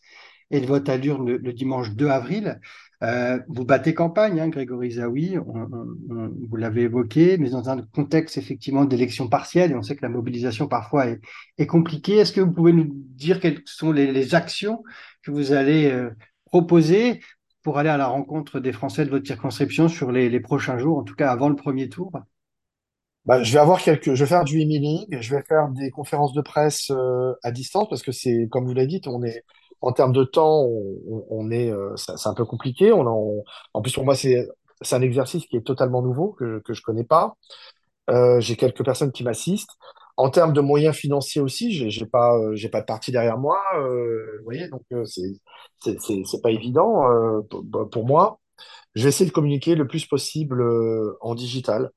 et 0.51 0.59
le 0.59 0.67
vote 0.67 0.89
a 0.89 0.97
lieu 0.97 1.15
le, 1.17 1.53
dimanche 1.53 1.91
2 1.91 2.07
avril. 2.07 2.59
Euh, 3.01 3.39
vous 3.47 3.63
battez 3.63 3.93
campagne, 3.93 4.39
hein, 4.41 4.49
Grégory 4.49 4.91
Zawi, 4.91 5.38
vous 5.38 6.55
l'avez 6.57 6.83
évoqué, 6.83 7.38
mais 7.38 7.49
dans 7.51 7.69
un 7.69 7.81
contexte 7.81 8.38
effectivement 8.38 8.83
d'élection 8.83 9.29
partielle, 9.29 9.71
et 9.71 9.75
on 9.75 9.81
sait 9.81 9.95
que 9.95 10.01
la 10.01 10.09
mobilisation 10.09 10.67
parfois 10.67 11.05
est, 11.57 11.65
compliquée. 11.67 12.17
Est-ce 12.17 12.33
que 12.33 12.41
vous 12.41 12.51
pouvez 12.51 12.73
nous 12.73 12.88
dire 12.91 13.39
quelles 13.39 13.62
sont 13.65 13.91
les, 13.91 14.35
actions 14.35 14.83
que 15.23 15.31
vous 15.31 15.53
allez 15.53 15.89
euh, 15.91 16.09
proposer 16.45 17.21
pour 17.63 17.77
aller 17.77 17.89
à 17.89 17.97
la 17.97 18.07
rencontre 18.07 18.59
des 18.59 18.73
Français 18.73 19.05
de 19.05 19.12
votre 19.12 19.27
circonscription 19.27 19.88
sur 19.88 20.12
les 20.12 20.39
prochains 20.39 20.77
jours, 20.77 20.97
en 20.97 21.03
tout 21.03 21.15
cas 21.15 21.31
avant 21.31 21.49
le 21.49 21.55
premier 21.55 21.89
tour? 21.89 22.12
Bah, 23.25 23.43
je 23.43 23.53
vais 23.53 23.60
avoir 23.60 23.82
quelques, 23.82 24.13
je 24.15 24.23
vais 24.23 24.29
faire 24.29 24.43
du 24.43 24.60
emailing, 24.62 25.05
je 25.21 25.36
vais 25.36 25.43
faire 25.43 25.69
des 25.69 25.91
conférences 25.91 26.34
de 26.34 26.41
presse 26.41 26.89
euh, 26.91 27.34
à 27.43 27.51
distance 27.51 27.88
parce 27.89 28.01
que 28.01 28.12
c'est, 28.12 28.47
comme 28.51 28.65
vous 28.65 28.73
l'avez 28.73 28.88
dit, 28.88 29.01
on 29.08 29.23
est 29.23 29.43
en 29.82 29.91
termes 29.93 30.13
de 30.13 30.23
temps, 30.23 30.63
on, 30.65 31.25
on- 31.29 31.51
est, 31.51 31.71
euh, 31.71 31.95
c'est 31.95 32.27
un 32.27 32.34
peu 32.34 32.45
compliqué. 32.45 32.91
On, 32.91 33.05
en 33.08 33.43
en 33.73 33.82
plus 33.82 33.93
pour 33.93 34.03
moi, 34.05 34.15
c'est 34.15 34.47
c'est 34.82 34.95
un 34.95 35.01
exercice 35.01 35.45
qui 35.45 35.58
est 35.58 35.62
totalement 35.65 36.01
nouveau 36.01 36.34
que 36.34 36.60
que 36.65 36.73
je 36.73 36.82
connais 36.82 37.03
pas. 37.03 37.36
Euh, 38.10 38.39
j'ai 38.41 38.55
quelques 38.58 38.84
personnes 38.86 39.12
qui 39.12 39.23
m'assistent. 39.23 39.71
En 40.17 40.29
termes 40.29 40.53
de 40.53 40.62
moyens 40.62 40.95
financiers 40.95 41.41
aussi, 41.41 41.71
j'ai 41.73 41.89
j'ai 41.89 42.05
pas, 42.05 42.34
j'ai 42.55 42.69
pas 42.69 42.82
de 42.82 42.86
parti 42.86 43.12
derrière 43.12 43.38
moi. 43.38 43.60
vous 43.77 44.43
voyez, 44.45 44.67
donc 44.69 44.82
c'est 45.05 45.32
c'est 45.84 45.99
c'est 46.01 46.23
c'est 46.25 46.41
pas 46.41 46.51
évident 46.51 47.03
pour, 47.91 48.05
moi. 48.05 48.39
Je 48.95 49.03
vais 49.03 49.10
essayer 49.10 49.29
de 49.29 49.34
communiquer 49.36 49.75
le 49.75 49.88
plus 49.88 50.05
possible 50.08 50.63
en 51.21 51.36
digital. 51.36 51.91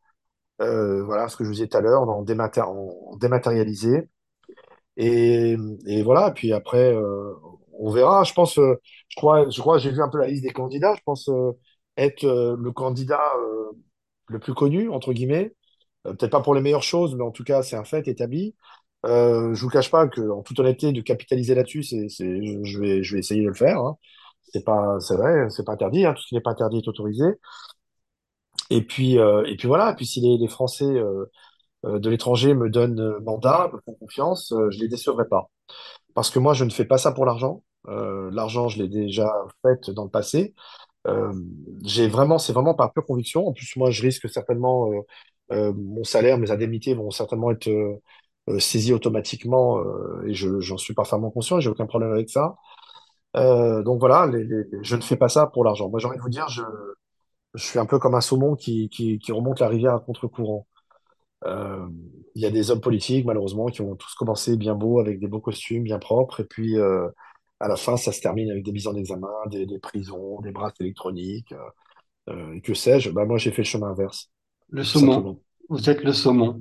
Euh, 0.62 1.02
voilà 1.04 1.28
ce 1.28 1.36
que 1.36 1.44
je 1.44 1.48
vous 1.48 1.54
disais 1.54 1.68
tout 1.68 1.76
à 1.76 1.80
l'heure, 1.80 2.02
en, 2.08 2.22
dématé- 2.24 2.62
en 2.62 3.16
dématérialisé. 3.16 4.08
Et, 4.96 5.56
voilà, 6.04 6.30
puis 6.32 6.52
après, 6.52 6.94
euh, 6.94 7.34
on 7.78 7.90
verra. 7.90 8.24
Je 8.24 8.32
pense, 8.34 8.58
euh, 8.58 8.76
je 9.08 9.16
crois, 9.16 9.48
je 9.50 9.60
crois, 9.60 9.78
j'ai 9.78 9.90
vu 9.90 10.02
un 10.02 10.08
peu 10.08 10.18
la 10.18 10.28
liste 10.28 10.44
des 10.44 10.50
candidats. 10.52 10.94
Je 10.96 11.02
pense 11.04 11.30
être 11.96 12.24
le 12.24 12.72
candidat 12.72 13.20
le 14.28 14.38
plus 14.38 14.54
connu, 14.54 14.88
entre 14.90 15.12
guillemets. 15.12 15.54
Peut-être 16.04 16.30
pas 16.30 16.40
pour 16.42 16.54
les 16.54 16.60
meilleures 16.60 16.82
choses, 16.82 17.14
mais 17.14 17.22
en 17.24 17.30
tout 17.30 17.44
cas, 17.44 17.62
c'est 17.62 17.76
un 17.76 17.84
fait 17.84 18.08
établi. 18.08 18.56
Euh, 19.06 19.54
je 19.54 19.62
vous 19.62 19.70
cache 19.70 19.90
pas 19.90 20.08
que, 20.08 20.20
en 20.30 20.42
toute 20.42 20.58
honnêteté, 20.60 20.92
de 20.92 21.00
capitaliser 21.00 21.54
là-dessus, 21.54 21.82
je 21.82 22.78
vais 22.78 23.18
essayer 23.18 23.42
de 23.42 23.48
le 23.48 23.54
faire. 23.54 23.78
Hein. 23.78 23.96
C'est 24.52 24.64
pas, 24.64 24.98
c'est 25.00 25.16
vrai, 25.16 25.48
c'est 25.50 25.64
pas 25.64 25.72
interdit. 25.72 26.04
Hein. 26.06 26.14
Tout 26.14 26.22
ce 26.22 26.28
qui 26.28 26.34
n'est 26.34 26.40
pas 26.40 26.52
interdit 26.52 26.78
est 26.78 26.88
autorisé. 26.88 27.24
Et 28.70 28.82
puis, 28.82 29.18
euh, 29.18 29.44
et 29.46 29.56
puis 29.56 29.68
voilà. 29.68 29.92
Et 29.92 29.94
puis 29.94 30.06
si 30.06 30.20
les, 30.20 30.38
les 30.38 30.48
Français 30.48 30.84
euh, 30.86 31.26
euh, 31.86 31.98
de 32.00 32.10
l'étranger 32.10 32.54
me 32.54 32.70
donnent 32.70 33.00
euh, 33.00 33.20
mandat, 33.20 33.70
me 33.72 33.80
font 33.84 33.94
confiance, 33.94 34.52
euh, 34.52 34.70
je 34.70 34.80
les 34.80 34.88
décevrai 34.88 35.26
pas. 35.28 35.50
Parce 36.14 36.30
que 36.30 36.38
moi, 36.40 36.54
je 36.54 36.64
ne 36.64 36.70
fais 36.70 36.84
pas 36.86 36.98
ça 36.98 37.12
pour 37.12 37.26
l'argent. 37.26 37.62
L'argent, 37.88 38.68
je 38.68 38.78
l'ai 38.82 38.88
déjà 38.88 39.32
fait 39.62 39.90
dans 39.90 40.04
le 40.04 40.10
passé. 40.10 40.54
J'ai 41.84 42.08
vraiment, 42.08 42.38
c'est 42.38 42.52
vraiment 42.52 42.74
par 42.74 42.92
pure 42.92 43.04
conviction. 43.06 43.46
En 43.46 43.52
plus, 43.52 43.76
moi, 43.76 43.90
je 43.90 44.02
risque 44.02 44.28
certainement 44.28 44.90
mon 45.50 46.04
salaire, 46.04 46.38
mes 46.38 46.50
indemnités 46.50 46.94
vont 46.94 47.10
certainement 47.10 47.50
être 47.50 47.70
saisies 48.58 48.92
automatiquement 48.94 49.82
et 50.26 50.34
je, 50.34 50.60
j'en 50.60 50.78
suis 50.78 50.94
parfaitement 50.94 51.30
conscient 51.30 51.60
j'ai 51.60 51.70
aucun 51.70 51.86
problème 51.86 52.12
avec 52.12 52.30
ça. 52.30 52.56
Donc 53.34 54.00
voilà, 54.00 54.26
les- 54.26 54.44
les- 54.44 54.64
je 54.82 54.96
ne 54.96 55.00
fais 55.02 55.16
pas 55.16 55.28
ça 55.28 55.46
pour 55.46 55.64
l'argent. 55.64 55.88
Moi, 55.90 56.00
j'ai 56.00 56.06
envie 56.08 56.16
de 56.18 56.22
vous 56.22 56.28
dire, 56.28 56.48
je, 56.48 56.62
je 57.54 57.64
suis 57.64 57.78
un 57.78 57.86
peu 57.86 57.98
comme 57.98 58.14
un 58.14 58.20
saumon 58.20 58.54
qui, 58.56 58.88
qui, 58.88 59.18
qui 59.18 59.32
remonte 59.32 59.60
la 59.60 59.68
rivière 59.68 59.94
à 59.94 60.00
contre-courant. 60.00 60.66
Euh, 61.44 61.86
il 62.34 62.42
y 62.42 62.46
a 62.46 62.50
des 62.50 62.70
hommes 62.70 62.80
politiques, 62.80 63.26
malheureusement, 63.26 63.66
qui 63.66 63.82
ont 63.82 63.96
tous 63.96 64.14
commencé 64.14 64.56
bien 64.56 64.74
beaux, 64.74 65.00
avec 65.00 65.18
des 65.20 65.26
beaux 65.28 65.40
costumes, 65.40 65.82
bien 65.82 65.98
propres, 65.98 66.40
et 66.40 66.44
puis 66.44 66.78
euh, 66.78 67.08
à 67.60 67.68
la 67.68 67.76
fin, 67.76 67.96
ça 67.96 68.12
se 68.12 68.20
termine 68.20 68.50
avec 68.50 68.64
des 68.64 68.72
mises 68.72 68.86
en 68.86 68.94
examen, 68.94 69.28
des, 69.50 69.66
des 69.66 69.78
prisons, 69.78 70.40
des 70.40 70.50
bracelets 70.52 70.86
électroniques, 70.86 71.54
euh, 72.30 72.52
et 72.54 72.60
que 72.60 72.74
sais-je. 72.74 73.10
Bah, 73.10 73.24
moi, 73.24 73.38
j'ai 73.38 73.50
fait 73.50 73.62
le 73.62 73.66
chemin 73.66 73.88
inverse, 73.90 74.30
Le 74.70 74.84
saumon. 74.84 75.12
simplement. 75.12 75.38
Vous 75.68 75.88
êtes 75.90 76.02
le 76.04 76.12
saumon. 76.12 76.60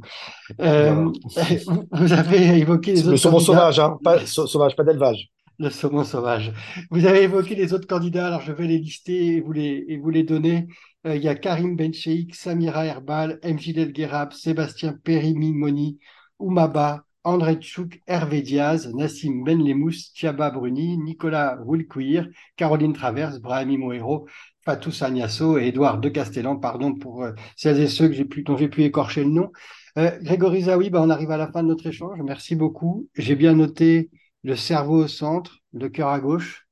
Euh, 0.61 1.09
Voilà. 1.35 1.49
vous 1.91 2.13
avez 2.13 2.57
évoqué 2.59 2.93
les 2.93 3.01
Le 3.03 3.09
autres 3.09 3.17
saumon 3.17 3.37
candidats. 3.37 3.53
sauvage, 3.53 3.79
hein, 3.79 3.97
pas 4.03 4.25
sau- 4.25 4.47
sauvage, 4.47 4.75
pas 4.75 4.83
d'élevage. 4.83 5.29
Le 5.61 5.69
saumon 5.69 6.03
sauvage. 6.03 6.51
Vous 6.89 7.05
avez 7.05 7.21
évoqué 7.21 7.53
les 7.53 7.71
autres 7.71 7.85
candidats, 7.85 8.25
alors 8.25 8.41
je 8.41 8.51
vais 8.51 8.65
les 8.65 8.79
lister 8.79 9.35
et 9.35 9.41
vous 9.41 9.51
les, 9.51 9.85
et 9.89 9.97
vous 9.97 10.09
les 10.09 10.23
donner. 10.23 10.67
Euh, 11.05 11.15
il 11.15 11.21
y 11.21 11.27
a 11.27 11.35
Karim 11.35 11.75
Bencheikh, 11.75 12.33
Samira 12.33 12.83
Herbal, 12.83 13.39
MJ 13.43 13.71
Delguerab, 13.71 14.33
Sébastien 14.33 14.93
Périmimoni, 15.03 15.99
Oumaba, 16.39 17.05
André 17.23 17.57
Tchouk, 17.57 18.01
Hervé 18.07 18.41
Diaz, 18.41 18.91
Nassim 18.91 19.43
Benlemous, 19.43 20.11
Thiaba 20.15 20.49
Bruni, 20.49 20.97
Nicolas 20.97 21.59
Woulkouir, 21.63 22.27
Caroline 22.55 22.93
Travers, 22.93 23.39
Brahimi 23.39 23.77
Moero, 23.77 24.27
Fatou 24.65 24.89
Sagnasso 24.89 25.59
et 25.59 25.67
Édouard 25.67 25.99
de 25.99 26.09
Castellan, 26.09 26.55
pardon 26.55 26.95
pour 26.95 27.21
euh, 27.21 27.33
celles 27.55 27.79
et 27.81 27.87
ceux 27.87 28.07
que 28.07 28.15
j'ai 28.15 28.25
pu, 28.25 28.41
dont 28.41 28.57
j'ai 28.57 28.67
pu 28.67 28.81
écorcher 28.81 29.23
le 29.23 29.29
nom. 29.29 29.51
Euh, 29.99 30.09
Grégory 30.23 30.63
Zawi, 30.63 30.89
bah, 30.89 31.03
on 31.03 31.11
arrive 31.11 31.29
à 31.29 31.37
la 31.37 31.51
fin 31.51 31.61
de 31.61 31.67
notre 31.67 31.85
échange. 31.85 32.17
Merci 32.23 32.55
beaucoup. 32.55 33.07
J'ai 33.15 33.35
bien 33.35 33.53
noté 33.53 34.09
le 34.43 34.55
cerveau 34.55 35.03
au 35.05 35.07
centre, 35.07 35.57
le 35.73 35.89
cœur 35.89 36.09
à 36.09 36.19
gauche. 36.19 36.67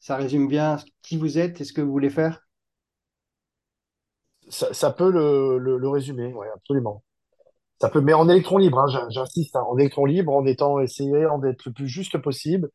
Ça 0.00 0.16
résume 0.16 0.48
bien 0.48 0.78
qui 1.02 1.18
vous 1.18 1.38
êtes 1.38 1.60
et 1.60 1.64
ce 1.64 1.72
que 1.74 1.82
vous 1.82 1.92
voulez 1.92 2.10
faire. 2.10 2.42
Ça, 4.48 4.92
peut 4.92 5.10
le, 5.10 5.88
résumer, 5.88 6.32
ouais, 6.32 6.46
absolument. 6.54 7.02
Ça 7.80 7.90
peut, 7.90 8.00
mais 8.02 8.14
en 8.14 8.28
électron 8.28 8.58
libre, 8.58 8.80
hein, 8.80 8.86
j'in- 8.88 9.10
j'insiste, 9.10 9.56
hein, 9.56 9.64
en 9.68 9.78
électron 9.78 10.06
libre, 10.06 10.32
en 10.34 10.46
étant 10.46 10.80
essayé 10.80 11.26
d'être 11.42 11.66
le 11.66 11.72
plus 11.72 11.88
juste 11.88 12.18
possible, 12.18 12.70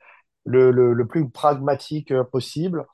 le, 0.45 1.03
plus 1.05 1.29
pragmatique 1.29 2.11
euh, 2.11 2.23
possible, 2.25 2.87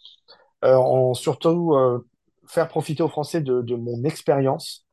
euh, 0.66 0.76
en 0.76 1.14
surtout 1.16 1.76
euh, 1.76 2.08
faire 2.48 2.70
profiter 2.70 3.04
aux 3.04 3.10
Français 3.10 3.42
de 3.42 3.76
mon 3.76 4.04
expérience, 4.06 4.87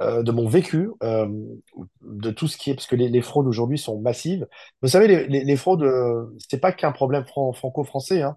euh, 0.00 0.22
de 0.22 0.32
mon 0.32 0.48
vécu, 0.48 0.90
euh, 1.02 1.26
de 2.02 2.30
tout 2.30 2.48
ce 2.48 2.56
qui 2.56 2.70
est, 2.70 2.74
parce 2.74 2.86
que 2.86 2.96
les, 2.96 3.22
fraudes 3.22 3.46
aujourd'hui 3.46 3.78
sont 3.78 4.00
massives. 4.00 4.46
Vous 4.82 4.88
savez, 4.88 5.08
les, 5.08 5.26
les, 5.26 5.44
les 5.44 5.56
fraudes, 5.56 5.82
euh, 5.82 6.26
c'est 6.48 6.60
pas 6.60 6.72
qu'un 6.72 6.92
problème 6.92 7.24
fran- 7.26 7.52
franco-français, 7.52 8.22
hein. 8.22 8.36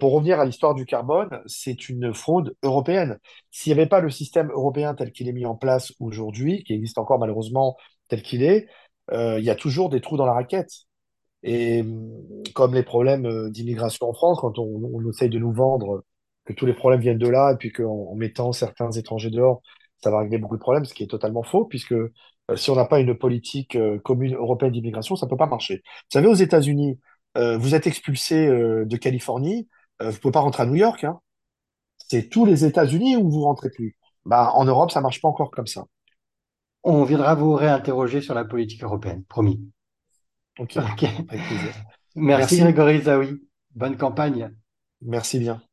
Pour 0.00 0.12
revenir 0.12 0.40
à 0.40 0.44
l'histoire 0.44 0.74
du 0.74 0.86
carbone, 0.86 1.40
c'est 1.46 1.88
une 1.88 2.12
fraude 2.12 2.56
européenne. 2.64 3.18
S'il 3.52 3.72
n'y 3.72 3.78
avait 3.78 3.88
pas 3.88 4.00
le 4.00 4.10
système 4.10 4.50
européen 4.50 4.94
tel 4.96 5.12
qu'il 5.12 5.28
est 5.28 5.32
mis 5.32 5.46
en 5.46 5.54
place 5.54 5.92
aujourd'hui, 6.00 6.64
qui 6.64 6.72
existe 6.74 6.98
encore 6.98 7.20
malheureusement 7.20 7.76
tel 8.08 8.22
qu'il 8.22 8.42
est, 8.42 8.66
il 9.12 9.44
y 9.44 9.50
a 9.50 9.54
toujours 9.54 9.88
des 9.88 10.00
trous 10.00 10.16
dans 10.16 10.26
la 10.26 10.32
raquette. 10.32 10.72
Et 11.44 11.82
hum, 11.82 12.10
comme 12.54 12.74
les 12.74 12.82
problèmes 12.82 13.50
d'immigration 13.50 14.08
en 14.08 14.12
France, 14.12 14.38
quand 14.40 14.58
on, 14.58 14.90
on 14.92 15.08
essaye 15.08 15.28
de 15.30 15.38
nous 15.38 15.52
vendre 15.52 16.02
que 16.44 16.52
tous 16.52 16.66
les 16.66 16.74
problèmes 16.74 17.00
viennent 17.00 17.18
de 17.18 17.28
là, 17.28 17.52
et 17.52 17.56
puis 17.56 17.70
qu'en 17.72 18.10
en 18.10 18.14
mettant 18.16 18.52
certains 18.52 18.90
étrangers 18.92 19.30
dehors, 19.30 19.62
ça 20.02 20.10
va 20.10 20.20
régler 20.20 20.38
beaucoup 20.38 20.56
de 20.56 20.60
problèmes, 20.60 20.84
ce 20.84 20.94
qui 20.94 21.02
est 21.02 21.06
totalement 21.08 21.42
faux, 21.42 21.64
puisque 21.64 21.92
euh, 21.92 22.10
si 22.56 22.70
on 22.70 22.76
n'a 22.76 22.84
pas 22.84 23.00
une 23.00 23.16
politique 23.16 23.76
euh, 23.76 23.98
commune 23.98 24.34
européenne 24.34 24.72
d'immigration, 24.72 25.16
ça 25.16 25.26
ne 25.26 25.30
peut 25.30 25.36
pas 25.36 25.46
marcher. 25.46 25.82
Vous 25.84 26.12
savez, 26.12 26.26
aux 26.28 26.34
États-Unis, 26.34 26.98
euh, 27.36 27.58
vous 27.58 27.74
êtes 27.74 27.86
expulsé 27.86 28.46
de 28.48 28.96
Californie, 28.96 29.68
vous 30.00 30.18
pouvez 30.18 30.32
pas 30.32 30.40
rentrer 30.40 30.62
à 30.62 30.66
New 30.66 30.74
York, 30.74 31.04
hein. 31.04 31.20
C'est 32.08 32.28
tous 32.28 32.44
les 32.44 32.64
États-Unis 32.64 33.16
où 33.16 33.30
vous 33.30 33.42
rentrez 33.42 33.70
plus. 33.70 33.96
Bah, 34.24 34.52
en 34.54 34.64
Europe, 34.64 34.90
ça 34.90 35.00
marche 35.00 35.20
pas 35.20 35.28
encore 35.28 35.50
comme 35.50 35.66
ça. 35.66 35.86
On 36.84 37.04
viendra 37.04 37.34
vous 37.34 37.52
réinterroger 37.54 38.22
sur 38.22 38.32
la 38.34 38.44
politique 38.44 38.82
européenne, 38.82 39.24
promis. 39.24 39.60
Ok, 40.58 40.78
Ok. 40.78 41.04
avec 41.28 41.44
plaisir. 41.46 41.74
Merci 42.14 42.56
Merci, 42.56 42.58
Grégory 42.58 43.02
Zawi. 43.02 43.42
Bonne 43.74 43.96
campagne. 43.96 44.50
merci 45.00 45.38
bien. 45.38 45.65